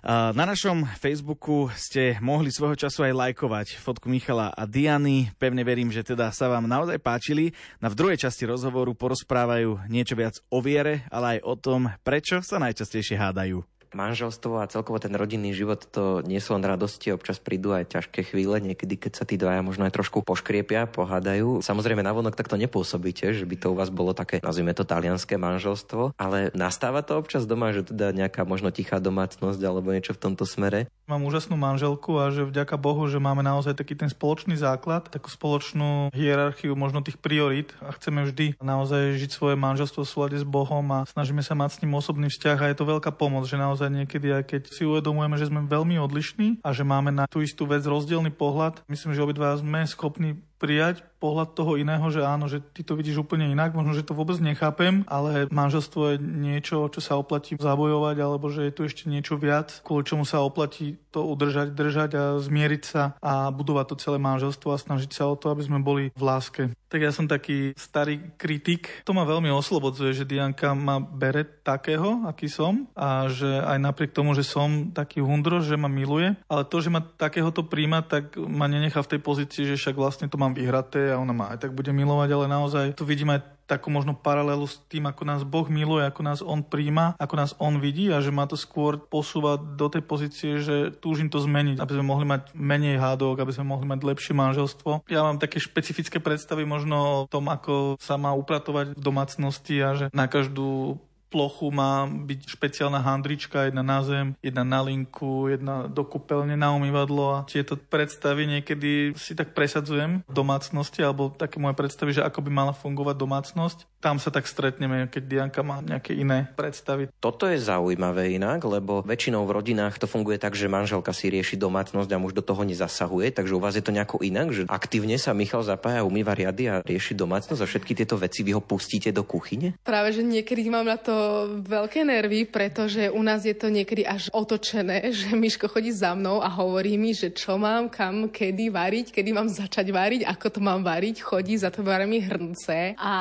Na 0.08 0.48
našom 0.48 0.88
Facebooku 0.96 1.68
ste 1.76 2.16
mohli 2.24 2.56
svojho 2.56 2.80
času 2.80 3.04
aj 3.04 3.20
lajkovať 3.20 3.84
fotku 3.84 4.08
Michala 4.08 4.56
a 4.56 4.64
Diany. 4.64 5.28
Pevne 5.36 5.68
verím, 5.68 5.92
že 5.92 6.08
teda 6.08 6.32
sa 6.32 6.48
vám 6.48 6.72
naozaj 6.72 7.04
páčili. 7.04 7.52
Na 7.84 7.92
v 7.92 8.00
druhej 8.00 8.24
časti 8.24 8.48
rozhovoru 8.48 8.96
porozprávajú 8.96 9.84
niečo 9.92 10.16
viac 10.16 10.40
o 10.48 10.64
viere, 10.64 11.04
ale 11.12 11.36
aj 11.36 11.40
o 11.44 11.56
tom, 11.60 11.92
prečo 12.08 12.40
sa 12.40 12.64
najčastejšie 12.64 13.20
hádajú 13.20 13.60
manželstvo 13.96 14.62
a 14.62 14.70
celkovo 14.70 15.02
ten 15.02 15.14
rodinný 15.14 15.54
život 15.56 15.86
to 15.90 16.22
nie 16.26 16.38
sú 16.38 16.54
len 16.58 16.66
radosti, 16.66 17.14
občas 17.14 17.42
prídu 17.42 17.74
aj 17.74 17.94
ťažké 17.94 18.34
chvíle, 18.34 18.60
niekedy 18.62 19.00
keď 19.00 19.12
sa 19.18 19.24
tí 19.24 19.38
dvaja 19.40 19.62
možno 19.66 19.88
aj 19.88 19.94
trošku 19.96 20.22
poškriepia, 20.22 20.90
pohádajú. 20.90 21.64
Samozrejme 21.64 22.06
navonok 22.06 22.38
takto 22.38 22.60
nepôsobíte, 22.60 23.34
že 23.34 23.46
by 23.46 23.56
to 23.58 23.68
u 23.72 23.76
vás 23.78 23.94
bolo 23.94 24.12
také, 24.18 24.44
nazvime 24.44 24.76
to 24.76 24.86
talianské 24.86 25.38
manželstvo, 25.40 26.18
ale 26.20 26.54
nastáva 26.58 27.06
to 27.06 27.18
občas 27.18 27.50
doma, 27.50 27.72
že 27.72 27.88
teda 27.88 28.12
nejaká 28.14 28.44
možno 28.44 28.70
tichá 28.74 29.00
domácnosť 29.00 29.62
alebo 29.64 29.94
niečo 29.94 30.18
v 30.18 30.22
tomto 30.22 30.44
smere. 30.44 30.92
Mám 31.04 31.28
úžasnú 31.28 31.60
manželku 31.60 32.16
a 32.16 32.32
že 32.32 32.48
vďaka 32.48 32.80
Bohu, 32.80 33.04
že 33.12 33.20
máme 33.20 33.44
naozaj 33.44 33.76
taký 33.76 33.92
ten 33.92 34.08
spoločný 34.08 34.56
základ, 34.56 35.12
takú 35.12 35.28
spoločnú 35.28 36.16
hierarchiu 36.16 36.80
možno 36.80 37.04
tých 37.04 37.20
priorít 37.20 37.76
a 37.84 37.92
chceme 37.92 38.24
vždy 38.24 38.56
naozaj 38.64 39.20
žiť 39.20 39.32
svoje 39.36 39.60
manželstvo 39.60 40.08
v 40.08 40.12
súlade 40.16 40.38
s 40.40 40.48
Bohom 40.48 40.88
a 40.96 41.04
snažíme 41.04 41.44
sa 41.44 41.60
mať 41.60 41.76
s 41.76 41.82
ním 41.84 42.00
osobný 42.00 42.32
vzťah 42.32 42.56
a 42.56 42.70
je 42.72 42.78
to 42.80 42.88
veľká 42.88 43.12
pomoc, 43.20 43.44
že 43.44 43.60
naozaj 43.60 43.92
niekedy 43.92 44.32
aj 44.32 44.44
keď 44.48 44.62
si 44.72 44.88
uvedomujeme, 44.88 45.36
že 45.36 45.52
sme 45.52 45.68
veľmi 45.68 46.00
odlišní 46.00 46.64
a 46.64 46.72
že 46.72 46.88
máme 46.88 47.12
na 47.12 47.28
tú 47.28 47.44
istú 47.44 47.68
vec 47.68 47.84
rozdielny 47.84 48.32
pohľad, 48.32 48.88
myslím, 48.88 49.12
že 49.12 49.24
obidva 49.28 49.60
sme 49.60 49.84
schopní 49.84 50.40
prijať 50.63 51.03
pohľad 51.20 51.55
toho 51.55 51.75
iného, 51.75 52.03
že 52.08 52.24
áno, 52.24 52.48
že 52.48 52.60
ty 52.60 52.84
to 52.84 52.96
vidíš 52.96 53.24
úplne 53.24 53.51
inak, 53.51 53.75
možno, 53.75 53.96
že 53.96 54.03
to 54.03 54.15
vôbec 54.15 54.39
nechápem, 54.39 55.08
ale 55.08 55.48
manželstvo 55.51 56.15
je 56.15 56.17
niečo, 56.20 56.88
čo 56.88 57.00
sa 57.03 57.20
oplatí 57.20 57.60
zabojovať, 57.60 58.15
alebo 58.24 58.48
že 58.48 58.67
je 58.67 58.75
tu 58.75 58.82
ešte 58.88 59.12
niečo 59.12 59.36
viac, 59.39 59.84
kvôli 59.84 60.08
čomu 60.08 60.27
sa 60.27 60.43
oplatí 60.43 61.00
to 61.12 61.24
udržať, 61.24 61.75
držať 61.75 62.10
a 62.15 62.24
zmieriť 62.39 62.84
sa 62.84 63.15
a 63.24 63.51
budovať 63.51 63.86
to 63.91 63.96
celé 64.03 64.17
manželstvo 64.20 64.75
a 64.75 64.82
snažiť 64.82 65.12
sa 65.15 65.32
o 65.32 65.39
to, 65.39 65.51
aby 65.51 65.63
sme 65.63 65.79
boli 65.79 66.12
v 66.12 66.24
láske. 66.24 66.63
Tak 66.91 67.00
ja 67.01 67.10
som 67.10 67.25
taký 67.25 67.74
starý 67.74 68.38
kritik. 68.38 69.01
To 69.10 69.17
ma 69.17 69.25
veľmi 69.25 69.50
oslobodzuje, 69.50 70.13
že 70.13 70.29
Dianka 70.29 70.77
ma 70.77 71.01
bere 71.01 71.41
takého, 71.41 72.22
aký 72.29 72.46
som 72.46 72.86
a 72.93 73.25
že 73.34 73.50
aj 73.50 73.82
napriek 73.82 74.13
tomu, 74.13 74.38
že 74.38 74.46
som 74.46 74.93
taký 74.93 75.17
hundro, 75.17 75.58
že 75.65 75.74
ma 75.74 75.89
miluje, 75.89 76.38
ale 76.46 76.70
to, 76.70 76.77
že 76.86 76.93
ma 76.93 77.01
takéhoto 77.01 77.65
príjma, 77.65 78.05
tak 78.05 78.38
ma 78.38 78.70
nenechá 78.70 79.01
v 79.01 79.17
tej 79.17 79.22
pozícii, 79.25 79.63
že 79.74 79.79
však 79.79 79.98
vlastne 79.98 80.29
to 80.29 80.38
mám 80.38 80.53
vyhraté 80.54 81.12
a 81.12 81.20
ona 81.20 81.34
ma 81.34 81.46
aj 81.52 81.68
tak 81.68 81.72
bude 81.74 81.90
milovať, 81.90 82.30
ale 82.32 82.46
naozaj 82.48 82.86
tu 82.94 83.04
vidím 83.04 83.34
aj 83.34 83.54
takú 83.64 83.88
možno 83.88 84.12
paralelu 84.14 84.68
s 84.68 84.80
tým, 84.92 85.08
ako 85.08 85.24
nás 85.24 85.42
Boh 85.48 85.66
miluje, 85.72 86.04
ako 86.04 86.22
nás 86.22 86.40
On 86.44 86.60
príjma, 86.62 87.16
ako 87.16 87.34
nás 87.40 87.52
On 87.58 87.80
vidí 87.80 88.12
a 88.12 88.20
že 88.20 88.30
ma 88.30 88.44
to 88.44 88.60
skôr 88.60 89.00
posúva 89.00 89.56
do 89.56 89.88
tej 89.88 90.04
pozície, 90.04 90.60
že 90.60 90.92
túžim 91.00 91.32
to 91.32 91.40
zmeniť, 91.40 91.80
aby 91.80 91.94
sme 91.96 92.06
mohli 92.06 92.26
mať 92.28 92.52
menej 92.54 93.00
hádok, 93.00 93.40
aby 93.40 93.56
sme 93.56 93.72
mohli 93.72 93.88
mať 93.88 94.00
lepšie 94.04 94.34
manželstvo. 94.36 95.08
Ja 95.08 95.24
mám 95.24 95.40
také 95.40 95.64
špecifické 95.64 96.20
predstavy 96.20 96.68
možno 96.68 97.26
o 97.26 97.28
tom, 97.32 97.48
ako 97.48 97.96
sa 98.04 98.20
má 98.20 98.36
upratovať 98.36 99.00
v 99.00 99.02
domácnosti 99.02 99.76
a 99.80 99.90
že 99.96 100.06
na 100.12 100.28
každú 100.28 101.00
plochu 101.34 101.74
má 101.74 102.06
byť 102.06 102.46
špeciálna 102.46 103.02
handrička, 103.02 103.66
jedna 103.66 103.82
na 103.82 104.06
zem, 104.06 104.38
jedna 104.46 104.62
na 104.62 104.86
linku, 104.86 105.50
jedna 105.50 105.90
do 105.90 106.06
kúpeľne 106.06 106.54
na 106.54 106.70
umývadlo 106.78 107.42
a 107.42 107.50
tieto 107.50 107.74
predstavy 107.74 108.46
niekedy 108.46 109.18
si 109.18 109.34
tak 109.34 109.58
presadzujem 109.58 110.22
v 110.22 110.34
domácnosti 110.34 111.02
alebo 111.02 111.34
také 111.34 111.58
moje 111.58 111.74
predstavy, 111.74 112.13
že 112.13 112.22
ako 112.22 112.46
by 112.46 112.52
mala 112.54 112.74
fungovať 112.78 113.16
domácnosť. 113.18 113.78
Tam 113.98 114.22
sa 114.22 114.30
tak 114.30 114.46
stretneme, 114.46 115.08
keď 115.10 115.24
Dianka 115.25 115.63
má 115.63 115.80
nejaké 115.80 116.13
iné 116.13 116.52
predstavy. 116.54 117.08
Toto 117.24 117.48
je 117.48 117.56
zaujímavé 117.58 118.36
inak, 118.36 118.62
lebo 118.68 119.00
väčšinou 119.02 119.48
v 119.48 119.56
rodinách 119.56 119.96
to 119.96 120.12
funguje 120.12 120.36
tak, 120.36 120.54
že 120.60 120.68
manželka 120.68 121.16
si 121.16 121.32
rieši 121.32 121.56
domácnosť 121.56 122.12
a 122.12 122.20
muž 122.20 122.36
do 122.36 122.44
toho 122.44 122.68
nezasahuje, 122.68 123.32
takže 123.32 123.56
u 123.56 123.63
vás 123.63 123.80
je 123.80 123.82
to 123.82 123.96
nejako 123.96 124.20
inak, 124.20 124.52
že 124.52 124.68
aktívne 124.68 125.16
sa 125.16 125.32
Michal 125.32 125.63
zapája, 125.63 126.04
umýva 126.04 126.36
riady 126.36 126.68
a 126.68 126.84
rieši 126.84 127.16
domácnosť 127.16 127.63
a 127.63 127.70
všetky 127.70 127.96
tieto 127.96 128.20
veci 128.20 128.44
vy 128.44 128.52
ho 128.52 128.62
pustíte 128.62 129.16
do 129.16 129.24
kuchyne? 129.24 129.80
Práve, 129.88 130.12
že 130.12 130.22
niekedy 130.22 130.68
mám 130.68 130.84
na 130.84 131.00
to 131.00 131.23
veľké 131.63 132.06
nervy, 132.06 132.46
pretože 132.48 133.10
u 133.10 133.22
nás 133.22 133.44
je 133.44 133.56
to 133.56 133.68
niekedy 133.72 134.06
až 134.06 134.30
otočené, 134.34 135.10
že 135.18 135.34
Miško 135.34 135.68
chodí 135.68 135.92
za 135.92 136.13
mnou 136.13 136.39
a 136.44 136.50
hovorí 136.50 136.96
mi, 136.96 137.12
že 137.15 137.34
čo 137.34 137.58
mám, 137.58 137.89
kam, 137.89 138.30
kedy 138.30 138.70
variť, 138.74 139.08
kedy 139.13 139.30
mám 139.34 139.50
začať 139.50 139.89
variť, 139.92 140.22
ako 140.27 140.48
to 140.48 140.60
mám 140.60 140.82
variť, 140.82 141.22
chodí 141.24 141.56
za 141.60 141.70
to 141.74 141.84
mi 141.84 142.20
hrnce 142.20 142.98
a 142.98 143.13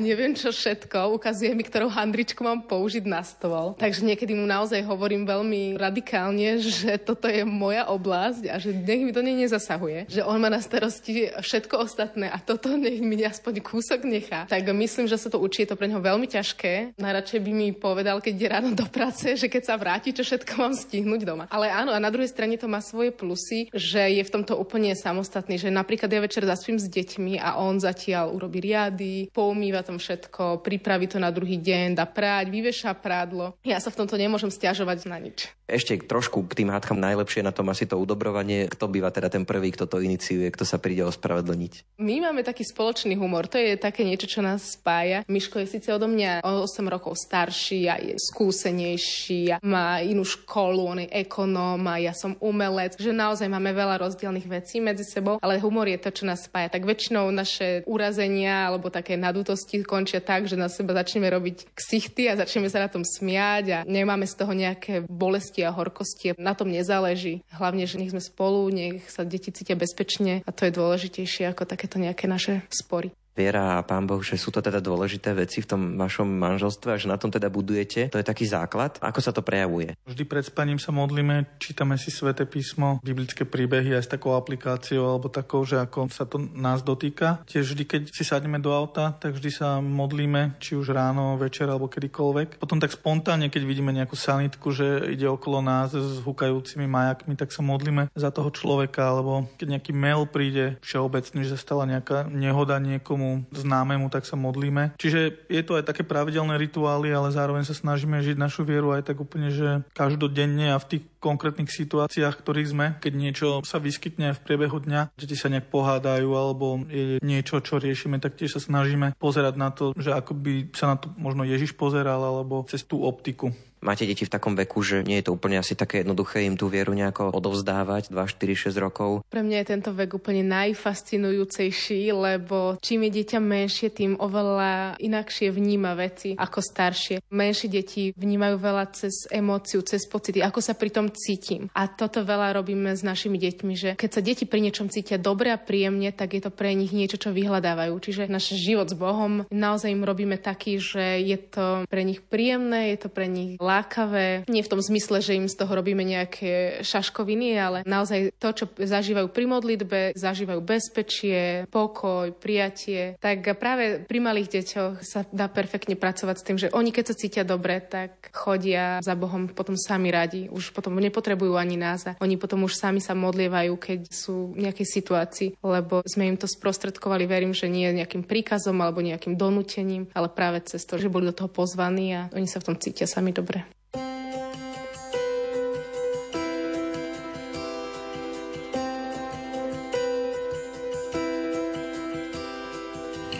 neviem 0.00 0.32
čo 0.34 0.50
všetko, 0.50 1.14
ukazuje 1.14 1.52
mi, 1.52 1.62
ktorú 1.62 1.86
handričku 1.92 2.40
mám 2.40 2.64
použiť 2.64 3.04
na 3.04 3.20
stôl. 3.20 3.76
Takže 3.76 4.02
niekedy 4.02 4.32
mu 4.34 4.48
naozaj 4.48 4.80
hovorím 4.86 5.28
veľmi 5.28 5.76
radikálne, 5.76 6.58
že 6.80 6.96
toto 6.98 7.28
je 7.28 7.44
moja 7.46 7.86
oblasť 7.90 8.48
a 8.50 8.56
že 8.58 8.72
nech 8.72 9.02
mi 9.04 9.12
to 9.12 9.20
nie 9.20 9.44
nezasahuje. 9.44 10.10
Že 10.10 10.22
on 10.26 10.38
má 10.40 10.48
na 10.48 10.60
starosti 10.62 11.30
všetko 11.36 11.84
ostatné 11.84 12.32
a 12.32 12.40
toto 12.40 12.74
nech 12.74 12.98
mi 13.00 13.20
aspoň 13.24 13.60
kúsok 13.60 14.04
nechá. 14.04 14.48
Tak 14.48 14.64
myslím, 14.64 15.06
že 15.06 15.20
sa 15.20 15.28
to 15.28 15.40
učí, 15.40 15.64
je 15.64 15.72
to 15.72 15.78
pre 15.78 15.88
neho 15.88 16.00
veľmi 16.00 16.26
ťažké. 16.28 16.98
Najradšej 16.98 17.40
by 17.44 17.52
mi 17.52 17.68
povedal, 17.76 18.24
keď 18.24 18.32
ide 18.32 18.48
ráno 18.48 18.70
do 18.72 18.88
práce, 18.88 19.36
že 19.36 19.52
keď 19.52 19.62
sa 19.68 19.76
vráti, 19.76 20.16
čo 20.16 20.24
všetko 20.24 20.52
mám 20.56 20.72
stihnúť 20.72 21.20
doma. 21.28 21.44
Ale 21.52 21.68
áno, 21.68 21.92
a 21.92 22.00
na 22.00 22.08
druhej 22.08 22.32
strane 22.32 22.56
to 22.56 22.64
má 22.64 22.80
svoje 22.80 23.12
plusy, 23.12 23.68
že 23.70 24.00
je 24.00 24.24
v 24.24 24.32
tomto 24.32 24.56
úplne 24.56 24.96
samostatný, 24.96 25.60
že 25.60 25.68
napríklad 25.68 26.08
ja 26.08 26.24
večer 26.24 26.48
zaspím 26.48 26.80
s 26.80 26.88
deťmi 26.88 27.36
a 27.36 27.60
on 27.60 27.76
zatiaľ 27.76 28.32
urobí 28.32 28.64
riady, 28.64 29.28
poumýva 29.28 29.84
tam 29.84 30.00
všetko, 30.00 30.64
pripraví 30.64 31.06
to 31.12 31.20
na 31.20 31.28
druhý 31.28 31.60
deň, 31.60 32.00
dá 32.00 32.08
práť, 32.08 32.48
vyveša 32.48 32.96
prádlo. 32.96 33.60
Ja 33.60 33.76
sa 33.76 33.92
v 33.92 34.00
tomto 34.00 34.16
nemôžem 34.16 34.48
stiažovať 34.48 35.04
na 35.04 35.20
nič. 35.20 35.52
Ešte 35.64 35.96
trošku 35.96 36.44
k 36.44 36.60
tým 36.60 36.68
hádkam 36.68 37.00
najlepšie 37.00 37.40
na 37.40 37.48
tom 37.48 37.72
asi 37.72 37.88
to 37.88 37.96
udobrovanie. 37.96 38.68
Kto 38.68 38.84
býva 38.84 39.08
teda 39.08 39.32
ten 39.32 39.48
prvý, 39.48 39.72
kto 39.72 39.88
to 39.88 39.96
iniciuje, 40.04 40.52
kto 40.52 40.68
sa 40.68 40.76
príde 40.76 41.00
ospravedlniť? 41.08 41.96
My 42.04 42.20
máme 42.20 42.44
taký 42.44 42.68
spoločný 42.68 43.16
humor. 43.16 43.48
To 43.48 43.56
je 43.56 43.80
také 43.80 44.04
niečo, 44.04 44.28
čo 44.28 44.44
nás 44.44 44.76
spája. 44.76 45.24
Miško 45.24 45.64
je 45.64 45.72
síce 45.72 45.88
odo 45.88 46.04
mňa 46.04 46.44
o 46.44 46.68
8 46.68 46.84
rokov 46.84 47.16
starší 47.16 47.88
a 47.88 47.96
je 47.96 48.12
skúsenejší 48.20 49.56
a 49.56 49.60
má 49.64 50.04
inú 50.04 50.28
školu, 50.28 50.80
on 50.84 51.00
je 51.00 51.08
ekonóm 51.24 51.80
a 51.88 51.96
ja 51.96 52.12
som 52.12 52.36
umelec. 52.44 53.00
Že 53.00 53.16
naozaj 53.16 53.48
máme 53.48 53.72
veľa 53.72 54.04
rozdielnych 54.04 54.44
vecí 54.44 54.84
medzi 54.84 55.08
sebou, 55.08 55.40
ale 55.40 55.56
humor 55.64 55.88
je 55.88 55.96
to, 55.96 56.12
čo 56.12 56.28
nás 56.28 56.44
spája. 56.44 56.68
Tak 56.68 56.84
väčšinou 56.84 57.32
naše 57.32 57.80
urazenia 57.88 58.68
alebo 58.68 58.92
také 58.92 59.16
nadutosti 59.16 59.80
končia 59.80 60.20
tak, 60.20 60.44
že 60.44 60.60
na 60.60 60.68
seba 60.68 60.92
začneme 60.92 61.32
robiť 61.32 61.72
ksichty 61.72 62.28
a 62.28 62.36
začneme 62.36 62.68
sa 62.68 62.84
na 62.84 62.92
tom 62.92 63.00
smiať 63.00 63.64
a 63.72 63.78
nemáme 63.88 64.28
z 64.28 64.34
toho 64.36 64.52
nejaké 64.52 65.08
bolesti 65.08 65.53
a 65.62 65.70
horkosti. 65.70 66.34
Na 66.40 66.58
tom 66.58 66.74
nezáleží. 66.74 67.46
Hlavne, 67.54 67.86
že 67.86 68.00
nech 68.02 68.10
sme 68.10 68.24
spolu, 68.24 68.66
nech 68.72 69.06
sa 69.12 69.22
deti 69.22 69.54
cítia 69.54 69.78
bezpečne 69.78 70.42
a 70.42 70.50
to 70.50 70.66
je 70.66 70.74
dôležitejšie 70.74 71.46
ako 71.54 71.68
takéto 71.68 72.02
nejaké 72.02 72.26
naše 72.26 72.66
spory 72.72 73.14
viera 73.34 73.78
a 73.78 73.84
pán 73.84 74.06
Boh, 74.06 74.22
že 74.22 74.38
sú 74.38 74.54
to 74.54 74.62
teda 74.62 74.78
dôležité 74.78 75.34
veci 75.34 75.58
v 75.58 75.68
tom 75.68 75.80
vašom 75.98 76.26
manželstve 76.26 76.94
a 76.94 77.00
že 77.00 77.10
na 77.10 77.18
tom 77.18 77.34
teda 77.34 77.50
budujete. 77.50 78.08
To 78.14 78.18
je 78.22 78.26
taký 78.26 78.46
základ. 78.46 78.96
Ako 79.02 79.18
sa 79.18 79.34
to 79.34 79.42
prejavuje? 79.42 79.98
Vždy 80.06 80.22
pred 80.24 80.46
spaním 80.46 80.78
sa 80.78 80.94
modlíme, 80.94 81.58
čítame 81.58 81.98
si 81.98 82.14
sväté 82.14 82.46
písmo, 82.46 83.02
biblické 83.02 83.42
príbehy 83.42 83.98
aj 83.98 84.06
s 84.06 84.12
takou 84.14 84.38
aplikáciou 84.38 85.18
alebo 85.18 85.26
takou, 85.26 85.66
že 85.66 85.82
ako 85.82 86.06
sa 86.14 86.24
to 86.30 86.38
nás 86.38 86.86
dotýka. 86.86 87.42
Tiež 87.50 87.74
vždy, 87.74 87.84
keď 87.84 88.02
si 88.14 88.22
sadneme 88.22 88.62
do 88.62 88.70
auta, 88.70 89.10
tak 89.18 89.34
vždy 89.34 89.50
sa 89.50 89.82
modlíme, 89.82 90.62
či 90.62 90.78
už 90.78 90.94
ráno, 90.94 91.34
večer 91.34 91.66
alebo 91.66 91.90
kedykoľvek. 91.90 92.62
Potom 92.62 92.78
tak 92.78 92.94
spontánne, 92.94 93.50
keď 93.50 93.62
vidíme 93.66 93.90
nejakú 93.90 94.14
sanitku, 94.14 94.70
že 94.70 95.10
ide 95.10 95.26
okolo 95.26 95.58
nás 95.58 95.90
s 95.90 96.22
hukajúcimi 96.22 96.86
majakmi, 96.86 97.34
tak 97.34 97.50
sa 97.50 97.66
modlíme 97.66 98.14
za 98.14 98.30
toho 98.30 98.54
človeka, 98.54 99.10
alebo 99.10 99.50
keď 99.58 99.66
nejaký 99.78 99.92
mail 99.92 100.30
príde 100.30 100.78
všeobecný, 100.86 101.42
že 101.42 101.58
stala 101.58 101.88
nejaká 101.90 102.30
nehoda 102.30 102.78
niekomu 102.78 103.23
niekomu 103.24 103.48
známemu, 103.52 104.06
tak 104.12 104.28
sa 104.28 104.36
modlíme. 104.36 104.94
Čiže 105.00 105.48
je 105.48 105.62
to 105.64 105.80
aj 105.80 105.88
také 105.88 106.04
pravidelné 106.04 106.60
rituály, 106.60 107.10
ale 107.10 107.32
zároveň 107.32 107.64
sa 107.64 107.72
snažíme 107.72 108.20
žiť 108.20 108.36
našu 108.36 108.62
vieru 108.68 108.92
aj 108.92 109.08
tak 109.08 109.16
úplne, 109.20 109.48
že 109.48 109.82
každodenne 109.96 110.76
a 110.76 110.78
v 110.78 110.88
tých 110.96 111.04
konkrétnych 111.18 111.72
situáciách, 111.72 112.36
ktorých 112.36 112.68
sme, 112.68 112.86
keď 113.00 113.12
niečo 113.16 113.48
sa 113.64 113.80
vyskytne 113.80 114.36
v 114.36 114.42
priebehu 114.44 114.76
dňa, 114.84 115.16
že 115.16 115.24
ti 115.24 115.36
sa 115.40 115.48
nejak 115.48 115.72
pohádajú 115.72 116.28
alebo 116.36 116.84
je 116.84 117.16
niečo, 117.24 117.64
čo 117.64 117.80
riešime, 117.80 118.20
tak 118.20 118.36
tiež 118.36 118.60
sa 118.60 118.60
snažíme 118.60 119.16
pozerať 119.16 119.54
na 119.56 119.72
to, 119.72 119.96
že 119.96 120.12
ako 120.12 120.36
by 120.36 120.68
sa 120.76 120.92
na 120.92 120.96
to 121.00 121.08
možno 121.16 121.48
Ježiš 121.48 121.72
pozeral 121.72 122.20
alebo 122.20 122.68
cez 122.68 122.84
tú 122.84 123.08
optiku. 123.08 123.56
Máte 123.84 124.08
deti 124.08 124.24
v 124.24 124.32
takom 124.32 124.56
veku, 124.56 124.80
že 124.80 125.04
nie 125.04 125.20
je 125.20 125.28
to 125.28 125.36
úplne 125.36 125.60
asi 125.60 125.76
také 125.76 126.00
jednoduché 126.00 126.42
im 126.48 126.56
tú 126.56 126.72
vieru 126.72 126.96
nejako 126.96 127.30
odovzdávať 127.36 128.08
2, 128.08 128.16
4, 128.16 128.72
6 128.72 128.80
rokov. 128.80 129.20
Pre 129.28 129.44
mňa 129.44 129.56
je 129.62 129.70
tento 129.70 129.90
vek 129.92 130.16
úplne 130.16 130.42
najfascinujúcejší, 130.48 132.08
lebo 132.16 132.80
čím 132.80 133.06
je 133.06 133.10
dieťa 133.20 133.38
menšie, 133.38 133.92
tým 133.92 134.16
oveľa 134.16 134.96
inakšie 134.98 135.52
vníma 135.52 135.92
veci 135.94 136.32
ako 136.34 136.58
staršie. 136.64 137.20
Menšie 137.28 137.68
deti 137.68 138.10
vnímajú 138.16 138.56
veľa 138.56 138.84
cez 138.96 139.28
emóciu, 139.28 139.84
cez 139.84 140.08
pocity, 140.08 140.40
ako 140.40 140.64
sa 140.64 140.72
pri 140.72 140.90
tom 140.90 141.12
cítim. 141.12 141.68
A 141.76 141.86
toto 141.86 142.24
veľa 142.24 142.56
robíme 142.56 142.96
s 142.96 143.04
našimi 143.04 143.36
deťmi, 143.36 143.74
že 143.76 143.90
keď 144.00 144.10
sa 144.10 144.24
deti 144.24 144.48
pri 144.48 144.64
niečom 144.64 144.88
cítia 144.88 145.20
dobre 145.20 145.52
a 145.52 145.60
príjemne, 145.60 146.08
tak 146.14 146.32
je 146.32 146.42
to 146.42 146.48
pre 146.48 146.72
nich 146.72 146.94
niečo, 146.96 147.20
čo 147.20 147.36
vyhľadávajú. 147.36 147.94
Čiže 148.00 148.32
náš 148.32 148.56
život 148.56 148.88
s 148.88 148.96
Bohom 148.96 149.44
naozaj 149.52 149.92
im 149.92 150.06
robíme 150.06 150.40
taký, 150.40 150.80
že 150.80 151.20
je 151.20 151.36
to 151.36 151.66
pre 151.90 152.02
nich 152.06 152.22
príjemné, 152.24 152.94
je 152.94 152.98
to 153.04 153.08
pre 153.10 153.26
nich 153.26 153.58
lákavé. 153.74 154.48
Nie 154.48 154.64
v 154.64 154.72
tom 154.72 154.80
zmysle, 154.80 155.20
že 155.20 155.36
im 155.36 155.50
z 155.50 155.58
toho 155.58 155.72
robíme 155.74 156.02
nejaké 156.02 156.80
šaškoviny, 156.82 157.48
ale 157.58 157.78
naozaj 157.84 158.32
to, 158.40 158.48
čo 158.54 158.64
zažívajú 158.74 159.28
pri 159.30 159.44
modlitbe, 159.50 160.00
zažívajú 160.14 160.60
bezpečie, 160.62 161.68
pokoj, 161.68 162.30
prijatie. 162.34 163.18
Tak 163.18 163.58
práve 163.58 164.06
pri 164.06 164.18
malých 164.22 164.48
deťoch 164.60 164.94
sa 165.02 165.26
dá 165.28 165.50
perfektne 165.50 165.98
pracovať 165.98 166.36
s 166.38 166.46
tým, 166.46 166.58
že 166.60 166.72
oni 166.72 166.94
keď 166.94 167.04
sa 167.10 167.18
cítia 167.18 167.42
dobre, 167.42 167.82
tak 167.82 168.30
chodia 168.30 169.02
za 169.02 169.18
Bohom 169.18 169.50
potom 169.50 169.74
sami 169.74 170.14
radi. 170.14 170.46
Už 170.46 170.70
potom 170.70 170.94
nepotrebujú 170.94 171.58
ani 171.58 171.74
nás 171.74 172.06
a 172.06 172.16
oni 172.22 172.38
potom 172.38 172.62
už 172.62 172.78
sami 172.78 173.02
sa 173.02 173.18
modlievajú, 173.18 173.74
keď 173.74 174.00
sú 174.12 174.54
v 174.54 174.68
nejakej 174.68 174.86
situácii, 174.86 175.48
lebo 175.58 176.06
sme 176.06 176.30
im 176.30 176.38
to 176.38 176.46
sprostredkovali, 176.46 177.26
verím, 177.26 177.50
že 177.50 177.66
nie 177.66 177.90
nejakým 177.90 178.22
príkazom 178.22 178.78
alebo 178.78 179.02
nejakým 179.02 179.34
donútením, 179.34 180.06
ale 180.14 180.30
práve 180.30 180.62
cez 180.62 180.86
to, 180.86 181.00
že 181.00 181.10
boli 181.10 181.26
do 181.26 181.34
toho 181.34 181.50
pozvaní 181.50 182.14
a 182.14 182.20
oni 182.30 182.46
sa 182.46 182.62
v 182.62 182.70
tom 182.70 182.76
cítia 182.78 183.10
sami 183.10 183.34
dobre. 183.34 183.63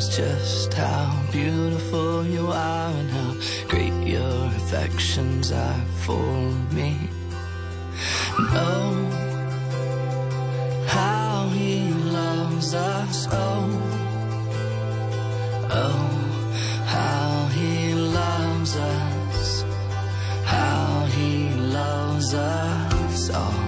just 0.00 0.72
how 0.74 1.22
beautiful 1.30 2.24
you 2.26 2.46
are 2.48 2.90
and 2.90 3.10
how 3.10 3.34
great 3.68 4.06
your 4.06 4.46
affections 4.46 5.52
are 5.52 5.84
for 6.04 6.32
me. 6.72 7.08
And 8.38 8.48
oh, 8.52 8.94
how 10.86 11.48
he 11.48 11.90
loves 11.92 12.74
us, 12.74 13.28
oh, 13.30 13.68
oh, 15.70 16.08
how 16.86 17.48
he 17.52 17.94
loves 17.94 18.76
us, 18.76 19.62
how 20.44 21.06
he 21.16 21.50
loves 21.54 22.34
us 22.34 23.30
all. 23.30 23.61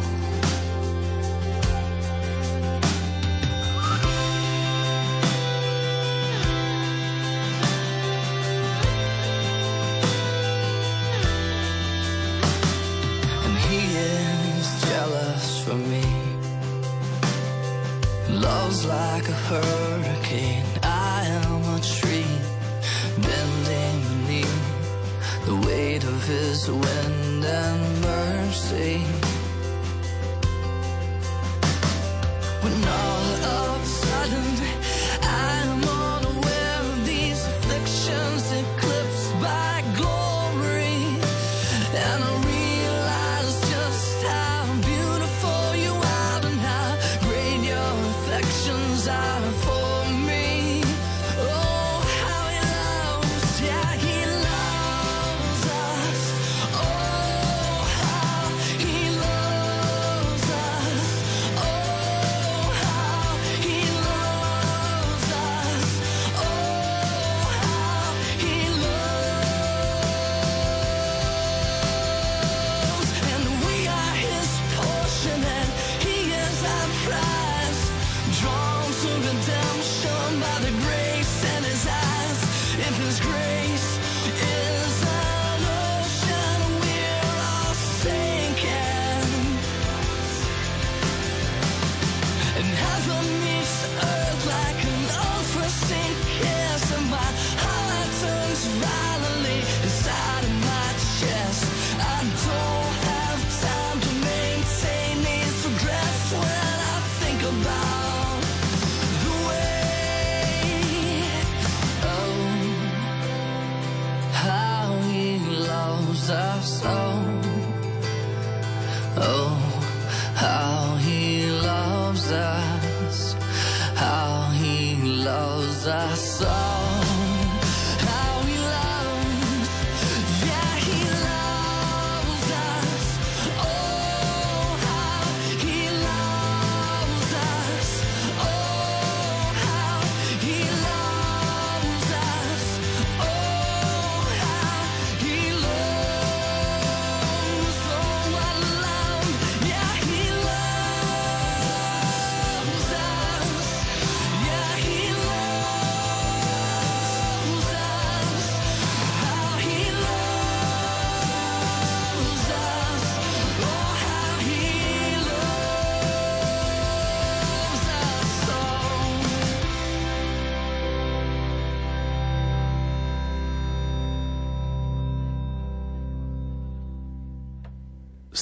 Oh, 119.17 119.64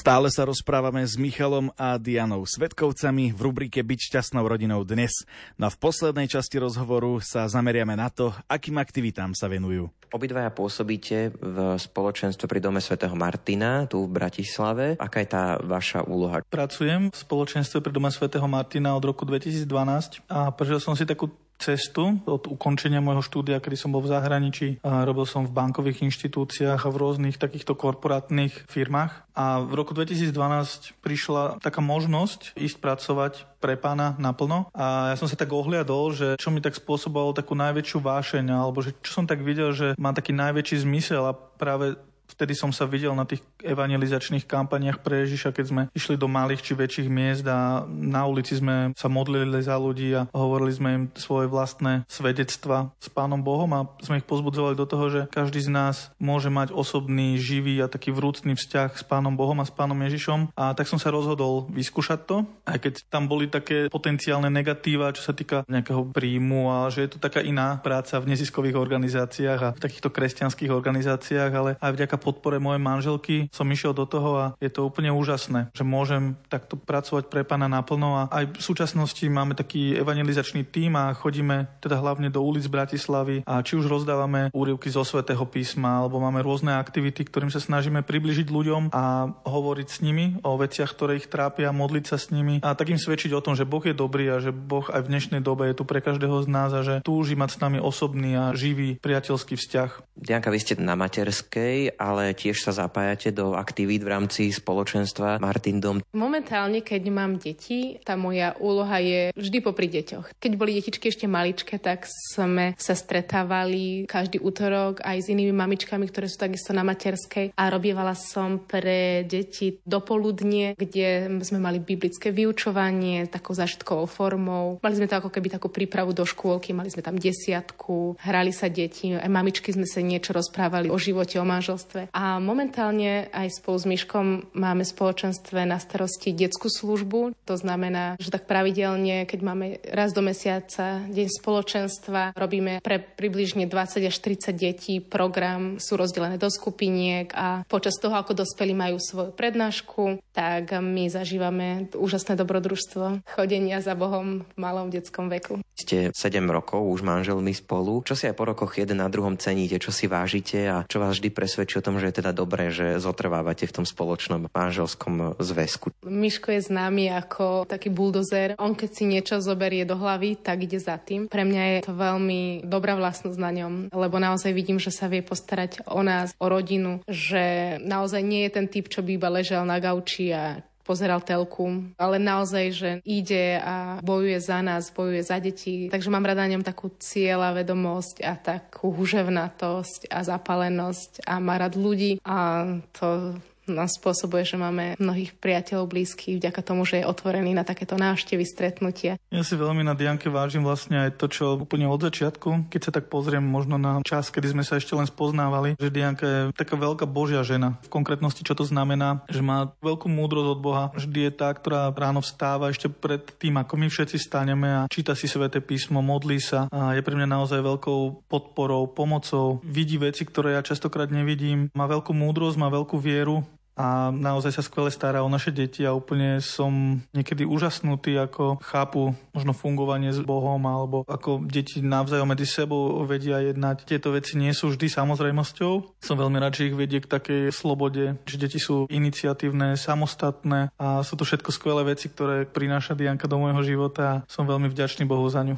Stále 0.03 0.35
sa 0.35 0.43
rozprávame 0.43 1.07
s 1.07 1.15
Michalom 1.15 1.71
a 1.79 1.95
Dianou 1.95 2.43
Svetkovcami 2.43 3.31
v 3.31 3.38
rubrike 3.38 3.87
Byť 3.87 4.11
šťastnou 4.11 4.43
rodinou 4.43 4.83
dnes. 4.83 5.23
No 5.55 5.71
a 5.71 5.71
v 5.71 5.79
poslednej 5.79 6.27
časti 6.27 6.59
rozhovoru 6.59 7.23
sa 7.23 7.47
zameriame 7.47 7.95
na 7.95 8.11
to, 8.11 8.35
akým 8.51 8.83
aktivitám 8.83 9.31
sa 9.31 9.47
venujú. 9.47 9.95
Obidvaja 10.11 10.51
pôsobíte 10.51 11.31
v 11.38 11.79
spoločenstve 11.79 12.51
pri 12.51 12.59
Dome 12.59 12.83
svätého 12.83 13.15
Martina 13.15 13.87
tu 13.87 14.03
v 14.03 14.11
Bratislave. 14.11 14.99
Aká 14.99 15.23
je 15.23 15.31
tá 15.31 15.62
vaša 15.62 16.03
úloha? 16.03 16.43
Pracujem 16.51 17.15
v 17.15 17.17
spoločenstve 17.23 17.79
pri 17.79 17.95
Dome 17.95 18.11
svätého 18.11 18.51
Martina 18.51 18.99
od 18.99 19.07
roku 19.07 19.23
2012 19.23 20.27
a 20.27 20.51
prežil 20.51 20.83
som 20.83 20.99
si 20.99 21.07
takú 21.07 21.31
cestu 21.62 22.18
od 22.27 22.51
ukončenia 22.51 22.98
môjho 22.98 23.22
štúdia, 23.22 23.62
kedy 23.62 23.79
som 23.79 23.94
bol 23.94 24.03
v 24.03 24.11
zahraničí. 24.11 24.83
Robil 24.83 25.22
som 25.31 25.46
v 25.46 25.55
bankových 25.55 26.03
inštitúciách 26.03 26.83
a 26.83 26.90
v 26.90 26.98
rôznych 26.98 27.38
takýchto 27.38 27.79
korporátnych 27.79 28.66
firmách. 28.66 29.31
A 29.33 29.62
v 29.64 29.72
roku 29.79 29.94
2012 29.94 30.98
prišla 31.01 31.62
taká 31.62 31.81
možnosť 31.81 32.53
ísť 32.59 32.77
pracovať 32.83 33.33
pre 33.62 33.79
pána 33.79 34.18
naplno. 34.18 34.68
A 34.75 35.14
ja 35.14 35.16
som 35.16 35.31
sa 35.31 35.38
tak 35.38 35.55
ohliadol, 35.55 36.12
že 36.12 36.29
čo 36.37 36.51
mi 36.51 36.59
tak 36.59 36.75
spôsobovalo 36.77 37.33
takú 37.33 37.55
najväčšiu 37.55 38.03
vášeň, 38.03 38.51
alebo 38.53 38.83
že 38.83 38.92
čo 39.01 39.22
som 39.22 39.25
tak 39.25 39.40
videl, 39.40 39.70
že 39.72 39.94
má 39.96 40.11
taký 40.12 40.35
najväčší 40.35 40.85
zmysel 40.85 41.25
a 41.31 41.33
práve 41.33 41.94
vtedy 42.35 42.57
som 42.57 42.73
sa 42.73 42.88
videl 42.88 43.12
na 43.12 43.29
tých 43.29 43.45
evangelizačných 43.62 44.49
kampaniach 44.49 45.05
pre 45.05 45.25
Ježiša, 45.25 45.55
keď 45.55 45.66
sme 45.68 45.83
išli 45.92 46.16
do 46.16 46.27
malých 46.27 46.64
či 46.64 46.73
väčších 46.75 47.09
miest 47.09 47.45
a 47.47 47.85
na 47.88 48.25
ulici 48.25 48.57
sme 48.57 48.97
sa 48.97 49.07
modlili 49.12 49.61
za 49.62 49.77
ľudí 49.77 50.11
a 50.16 50.27
hovorili 50.33 50.73
sme 50.73 50.88
im 50.92 51.05
svoje 51.14 51.47
vlastné 51.47 52.09
svedectva 52.09 52.90
s 52.99 53.09
Pánom 53.12 53.40
Bohom 53.45 53.71
a 53.77 53.87
sme 54.01 54.18
ich 54.18 54.27
pozbudzovali 54.27 54.75
do 54.75 54.88
toho, 54.88 55.07
že 55.12 55.21
každý 55.29 55.61
z 55.61 55.71
nás 55.71 55.97
môže 56.16 56.49
mať 56.49 56.73
osobný, 56.73 57.37
živý 57.37 57.79
a 57.85 57.90
taký 57.90 58.11
vrúcný 58.14 58.57
vzťah 58.57 58.97
s 58.97 59.05
Pánom 59.05 59.37
Bohom 59.37 59.59
a 59.61 59.68
s 59.68 59.73
Pánom 59.75 59.99
Ježišom. 59.99 60.57
A 60.57 60.73
tak 60.73 60.88
som 60.88 60.97
sa 60.97 61.12
rozhodol 61.12 61.68
vyskúšať 61.68 62.21
to, 62.25 62.37
aj 62.64 62.79
keď 62.81 62.95
tam 63.11 63.29
boli 63.29 63.51
také 63.51 63.92
potenciálne 63.92 64.49
negatíva, 64.49 65.12
čo 65.12 65.23
sa 65.27 65.37
týka 65.37 65.66
nejakého 65.68 66.14
príjmu 66.14 66.71
a 66.71 66.88
že 66.88 67.05
je 67.05 67.11
to 67.14 67.18
taká 67.18 67.45
iná 67.45 67.79
práca 67.83 68.16
v 68.23 68.33
neziskových 68.33 68.79
organizáciách 68.79 69.61
a 69.61 69.73
v 69.75 69.83
takýchto 69.83 70.09
kresťanských 70.09 70.71
organizáciách, 70.71 71.53
ale 71.53 71.71
aj 71.83 71.92
vďaka 71.92 72.16
podpore 72.22 72.62
mojej 72.62 72.78
manželky 72.78 73.37
som 73.50 73.66
išiel 73.66 73.90
do 73.90 74.06
toho 74.06 74.30
a 74.38 74.46
je 74.62 74.70
to 74.70 74.87
úplne 74.87 75.11
úžasné, 75.11 75.74
že 75.74 75.82
môžem 75.82 76.38
takto 76.46 76.78
pracovať 76.78 77.26
pre 77.26 77.42
pána 77.42 77.66
naplno 77.66 78.14
a 78.14 78.22
aj 78.30 78.54
v 78.54 78.62
súčasnosti 78.62 79.26
máme 79.26 79.58
taký 79.58 79.98
evangelizačný 79.98 80.62
tím 80.70 80.94
a 80.94 81.11
chodíme 81.12 81.66
teda 81.82 81.98
hlavne 81.98 82.30
do 82.30 82.38
ulic 82.46 82.70
Bratislavy 82.70 83.42
a 83.42 83.58
či 83.66 83.74
už 83.74 83.90
rozdávame 83.90 84.54
úryvky 84.54 84.87
zo 84.87 85.02
svätého 85.02 85.42
písma 85.50 86.06
alebo 86.06 86.22
máme 86.22 86.38
rôzne 86.46 86.78
aktivity, 86.78 87.26
ktorým 87.26 87.50
sa 87.50 87.58
snažíme 87.58 88.06
približiť 88.06 88.46
ľuďom 88.46 88.94
a 88.94 89.35
hovoriť 89.42 89.88
s 89.90 89.98
nimi 90.04 90.38
o 90.46 90.54
veciach, 90.54 90.94
ktoré 90.94 91.18
ich 91.18 91.26
trápia, 91.26 91.74
modliť 91.74 92.04
sa 92.06 92.16
s 92.20 92.30
nimi 92.30 92.62
a 92.62 92.78
takým 92.78 93.00
svedčiť 93.00 93.35
o 93.35 93.42
tom, 93.42 93.58
že 93.58 93.66
Boh 93.66 93.82
je 93.82 93.96
dobrý 93.96 94.30
a 94.30 94.38
že 94.38 94.54
Boh 94.54 94.87
aj 94.87 95.02
v 95.02 95.11
dnešnej 95.11 95.40
dobe 95.42 95.72
je 95.72 95.76
tu 95.76 95.88
pre 95.88 95.98
každého 96.04 96.44
z 96.44 96.48
nás 96.52 96.70
a 96.70 96.85
že 96.85 97.00
túži 97.02 97.35
mať 97.35 97.56
s 97.56 97.61
nami 97.64 97.78
osobný 97.82 98.37
a 98.37 98.44
živý 98.52 99.00
priateľský 99.00 99.58
vzťah. 99.58 99.90
Dianka, 100.12 100.52
vy 100.52 100.58
ste 100.61 100.78
na 100.78 100.94
materskej 100.94 101.96
a 101.96 102.12
ale 102.12 102.37
tiež 102.37 102.61
sa 102.61 102.77
zapájate 102.77 103.33
do 103.33 103.57
aktivít 103.57 104.05
v 104.05 104.12
rámci 104.12 104.53
spoločenstva 104.53 105.40
Martin 105.40 105.81
Dom. 105.81 106.05
Momentálne, 106.12 106.85
keď 106.85 107.03
mám 107.09 107.40
deti, 107.40 107.96
tá 108.05 108.14
moja 108.20 108.53
úloha 108.61 109.01
je 109.01 109.33
vždy 109.33 109.59
popri 109.64 109.88
deťoch. 109.88 110.37
Keď 110.37 110.53
boli 110.61 110.77
detičky 110.77 111.09
ešte 111.09 111.25
maličké, 111.25 111.81
tak 111.81 112.05
sme 112.07 112.77
sa 112.77 112.92
stretávali 112.92 114.05
každý 114.05 114.38
útorok 114.44 115.01
aj 115.01 115.25
s 115.25 115.31
inými 115.33 115.57
mamičkami, 115.57 116.05
ktoré 116.09 116.29
sú 116.29 116.37
takisto 116.37 116.77
na 116.77 116.85
materskej 116.85 117.57
a 117.57 117.62
robievala 117.72 118.12
som 118.12 118.61
pre 118.61 119.25
deti 119.25 119.81
dopoludnie, 119.83 120.77
kde 120.77 121.33
sme 121.40 121.59
mali 121.59 121.81
biblické 121.81 122.29
vyučovanie 122.29 123.25
takou 123.33 123.57
zažitkovou 123.57 124.05
formou. 124.05 124.77
Mali 124.85 124.98
sme 124.98 125.09
to 125.09 125.18
ako 125.18 125.31
keby 125.33 125.48
takú 125.57 125.72
prípravu 125.72 126.12
do 126.12 126.29
škôlky, 126.29 126.77
mali 126.77 126.92
sme 126.92 127.01
tam 127.01 127.16
desiatku, 127.16 128.20
hrali 128.20 128.53
sa 128.53 128.68
deti, 128.68 129.14
aj 129.16 129.31
mamičky 129.31 129.72
sme 129.72 129.88
sa 129.88 130.05
niečo 130.05 130.37
rozprávali 130.37 130.92
o 130.92 130.98
živote, 130.98 131.40
o 131.40 131.46
manželstve 131.46 131.91
spoločenstve. 131.92 132.16
A 132.16 132.40
momentálne 132.40 133.28
aj 133.31 133.61
spolu 133.61 133.76
s 133.78 133.87
Myškom 133.87 134.26
máme 134.57 134.85
spoločenstve 134.85 135.68
na 135.68 135.76
starosti 135.76 136.33
detskú 136.33 136.72
službu. 136.72 137.37
To 137.44 137.55
znamená, 137.57 138.16
že 138.16 138.33
tak 138.33 138.48
pravidelne, 138.48 139.28
keď 139.28 139.40
máme 139.44 139.66
raz 139.92 140.16
do 140.16 140.24
mesiaca 140.24 141.05
deň 141.12 141.28
spoločenstva, 141.28 142.33
robíme 142.33 142.81
pre 142.81 142.98
približne 142.98 143.68
20 143.68 144.09
až 144.09 144.16
30 144.16 144.57
detí 144.57 144.94
program, 145.05 145.76
sú 145.76 146.00
rozdelené 146.00 146.40
do 146.40 146.48
skupiniek 146.48 147.28
a 147.37 147.64
počas 147.68 148.00
toho, 148.00 148.16
ako 148.16 148.33
dospelí 148.33 148.72
majú 148.72 148.96
svoju 148.96 149.37
prednášku, 149.37 150.22
tak 150.33 150.72
my 150.72 151.12
zažívame 151.12 151.92
úžasné 151.92 152.38
dobrodružstvo 152.38 153.26
chodenia 153.28 153.85
za 153.85 153.92
Bohom 153.92 154.48
v 154.48 154.57
malom 154.57 154.88
detskom 154.88 155.28
veku. 155.28 155.61
Ste 155.72 156.12
7 156.12 156.44
rokov 156.52 156.85
už 156.85 157.00
manželmi 157.00 157.56
spolu. 157.56 158.04
Čo 158.04 158.12
si 158.12 158.28
aj 158.28 158.37
po 158.37 158.44
rokoch 158.44 158.76
jeden 158.76 159.00
na 159.00 159.08
druhom 159.08 159.40
ceníte, 159.40 159.80
čo 159.80 159.88
si 159.88 160.04
vážite 160.04 160.68
a 160.68 160.85
čo 160.85 161.00
vás 161.00 161.16
vždy 161.16 161.32
presvedčí 161.32 161.80
o 161.80 161.85
tom, 161.85 161.96
že 161.96 162.12
je 162.12 162.18
teda 162.20 162.37
dobré, 162.37 162.68
že 162.68 163.00
zotrvávate 163.00 163.64
v 163.64 163.74
tom 163.80 163.87
spoločnom 163.88 164.52
manželskom 164.52 165.40
zväzku? 165.40 165.96
Miško 166.04 166.52
je 166.52 166.61
známy 166.68 167.08
ako 167.12 167.64
taký 167.64 167.88
buldozer. 167.88 168.52
On 168.61 168.76
keď 168.76 168.90
si 168.92 169.04
niečo 169.08 169.40
zoberie 169.40 169.88
do 169.88 169.96
hlavy, 169.96 170.37
tak 170.37 170.68
ide 170.68 170.76
za 170.76 171.00
tým. 171.00 171.26
Pre 171.26 171.44
mňa 171.44 171.62
je 171.62 171.78
to 171.88 171.94
veľmi 171.96 172.66
dobrá 172.68 172.98
vlastnosť 172.98 173.38
na 173.40 173.50
ňom, 173.50 173.72
lebo 173.94 174.16
naozaj 174.20 174.52
vidím, 174.52 174.76
že 174.76 174.92
sa 174.92 175.08
vie 175.08 175.24
postarať 175.24 175.88
o 175.88 176.04
nás, 176.04 176.37
o 176.37 176.46
rodinu, 176.52 177.00
že 177.08 177.76
naozaj 177.80 178.20
nie 178.20 178.44
je 178.46 178.54
ten 178.54 178.66
typ, 178.68 178.92
čo 178.92 179.00
by 179.00 179.16
iba 179.16 179.28
ležal 179.32 179.64
na 179.64 179.80
gauči 179.80 180.35
a 180.35 180.61
pozeral 180.83 181.23
telku, 181.23 181.95
ale 181.97 182.18
naozaj, 182.18 182.64
že 182.75 182.90
ide 183.07 183.59
a 183.62 184.03
bojuje 184.03 184.38
za 184.42 184.59
nás, 184.62 184.90
bojuje 184.90 185.23
za 185.23 185.38
deti. 185.38 185.87
Takže 185.88 186.11
mám 186.11 186.27
rada 186.27 186.47
ňom 186.47 186.66
takú 186.66 186.90
cieľa, 186.99 187.55
vedomosť 187.62 188.23
a 188.23 188.35
takú 188.35 188.90
huževnatosť 188.90 190.11
a 190.11 190.18
zapalenosť 190.27 191.27
a 191.27 191.38
má 191.38 191.59
rád 191.59 191.79
ľudí 191.79 192.18
a 192.27 192.66
to 192.95 193.38
nás 193.70 193.94
spôsobuje, 193.94 194.42
že 194.42 194.59
máme 194.59 194.98
mnohých 194.98 195.38
priateľov 195.38 195.90
blízkych 195.90 196.38
vďaka 196.42 196.61
tomu, 196.64 196.83
že 196.83 197.03
je 197.03 197.09
otvorený 197.09 197.55
na 197.55 197.62
takéto 197.62 197.94
návštevy, 197.94 198.42
stretnutia. 198.42 199.18
Ja 199.31 199.42
si 199.46 199.55
veľmi 199.55 199.87
na 199.87 199.94
Dianke 199.94 200.27
vážim 200.27 200.66
vlastne 200.66 201.09
aj 201.09 201.20
to, 201.20 201.27
čo 201.31 201.44
úplne 201.59 201.87
od 201.87 202.03
začiatku, 202.03 202.72
keď 202.72 202.81
sa 202.83 202.94
tak 202.94 203.07
pozriem 203.07 203.42
možno 203.42 203.79
na 203.79 204.03
čas, 204.03 204.35
kedy 204.35 204.57
sme 204.57 204.64
sa 204.66 204.79
ešte 204.79 204.98
len 204.98 205.07
spoznávali, 205.07 205.79
že 205.79 205.94
Dianka 205.94 206.27
je 206.27 206.40
taká 206.57 206.75
veľká 206.75 207.07
božia 207.07 207.46
žena. 207.46 207.79
V 207.87 207.92
konkrétnosti, 207.92 208.42
čo 208.42 208.59
to 208.59 208.66
znamená, 208.66 209.22
že 209.31 209.44
má 209.44 209.70
veľkú 209.79 210.11
múdrosť 210.11 210.48
od 210.48 210.61
Boha. 210.61 210.85
Vždy 210.96 211.31
je 211.31 211.33
tá, 211.33 211.48
ktorá 211.55 211.94
ráno 211.94 212.25
vstáva 212.25 212.72
ešte 212.72 212.90
pred 212.90 213.22
tým, 213.38 213.61
ako 213.62 213.79
my 213.79 213.87
všetci 213.87 214.16
staneme 214.18 214.68
a 214.85 214.88
číta 214.90 215.14
si 215.14 215.31
sväté 215.31 215.62
písmo, 215.62 216.03
modlí 216.03 216.38
sa 216.42 216.66
a 216.72 216.98
je 216.98 217.03
pre 217.05 217.14
mňa 217.14 217.29
naozaj 217.31 217.62
veľkou 217.62 218.27
podporou, 218.27 218.90
pomocou. 218.90 219.62
Vidí 219.62 219.96
veci, 220.01 220.27
ktoré 220.27 220.59
ja 220.59 220.62
častokrát 220.64 221.09
nevidím. 221.12 221.70
Má 221.77 221.87
veľkú 221.87 222.11
múdrosť, 222.11 222.59
má 222.59 222.68
veľkú 222.72 222.98
vieru 222.98 223.44
a 223.72 224.12
naozaj 224.12 224.52
sa 224.52 224.62
skvele 224.62 224.92
stará 224.92 225.24
o 225.24 225.32
naše 225.32 225.48
deti 225.48 225.80
a 225.88 225.96
úplne 225.96 226.44
som 226.44 227.00
niekedy 227.16 227.48
úžasnutý, 227.48 228.20
ako 228.20 228.61
chápu 228.61 229.16
možno 229.32 229.56
fungovanie 229.56 230.12
s 230.12 230.20
Bohom 230.20 230.61
alebo 230.68 231.08
ako 231.08 231.48
deti 231.48 231.80
navzájom 231.80 232.28
medzi 232.28 232.44
sebou 232.44 233.00
vedia 233.08 233.40
jednať. 233.40 233.88
Tieto 233.88 234.12
veci 234.12 234.37
nie 234.37 234.52
sú 234.52 234.72
vždy 234.72 234.92
samozrejmosťou. 234.92 236.02
Som 236.04 236.16
veľmi 236.20 236.37
rád, 236.37 236.61
že 236.61 236.68
ich 236.68 236.76
vedie 236.76 237.00
k 237.00 237.08
takej 237.08 237.42
slobode, 237.50 238.20
že 238.28 238.37
deti 238.37 238.61
sú 238.61 238.85
iniciatívne, 238.92 239.80
samostatné 239.80 240.68
a 240.76 241.00
sú 241.00 241.16
to 241.16 241.24
všetko 241.24 241.48
skvelé 241.48 241.96
veci, 241.96 242.12
ktoré 242.12 242.44
prináša 242.44 242.92
Dianka 242.92 243.24
do 243.24 243.40
môjho 243.40 243.64
života 243.64 244.02
a 244.04 244.20
som 244.28 244.44
veľmi 244.44 244.68
vďačný 244.68 245.08
Bohu 245.08 245.24
za 245.32 245.40
ňu. 245.44 245.56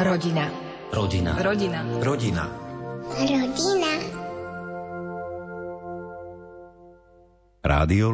Rodina. 0.00 0.48
Rodina. 0.90 1.36
Rodina. 1.38 1.80
Rodina. 2.02 2.44
Rodina. 3.10 3.79
Rádio. 7.62 8.12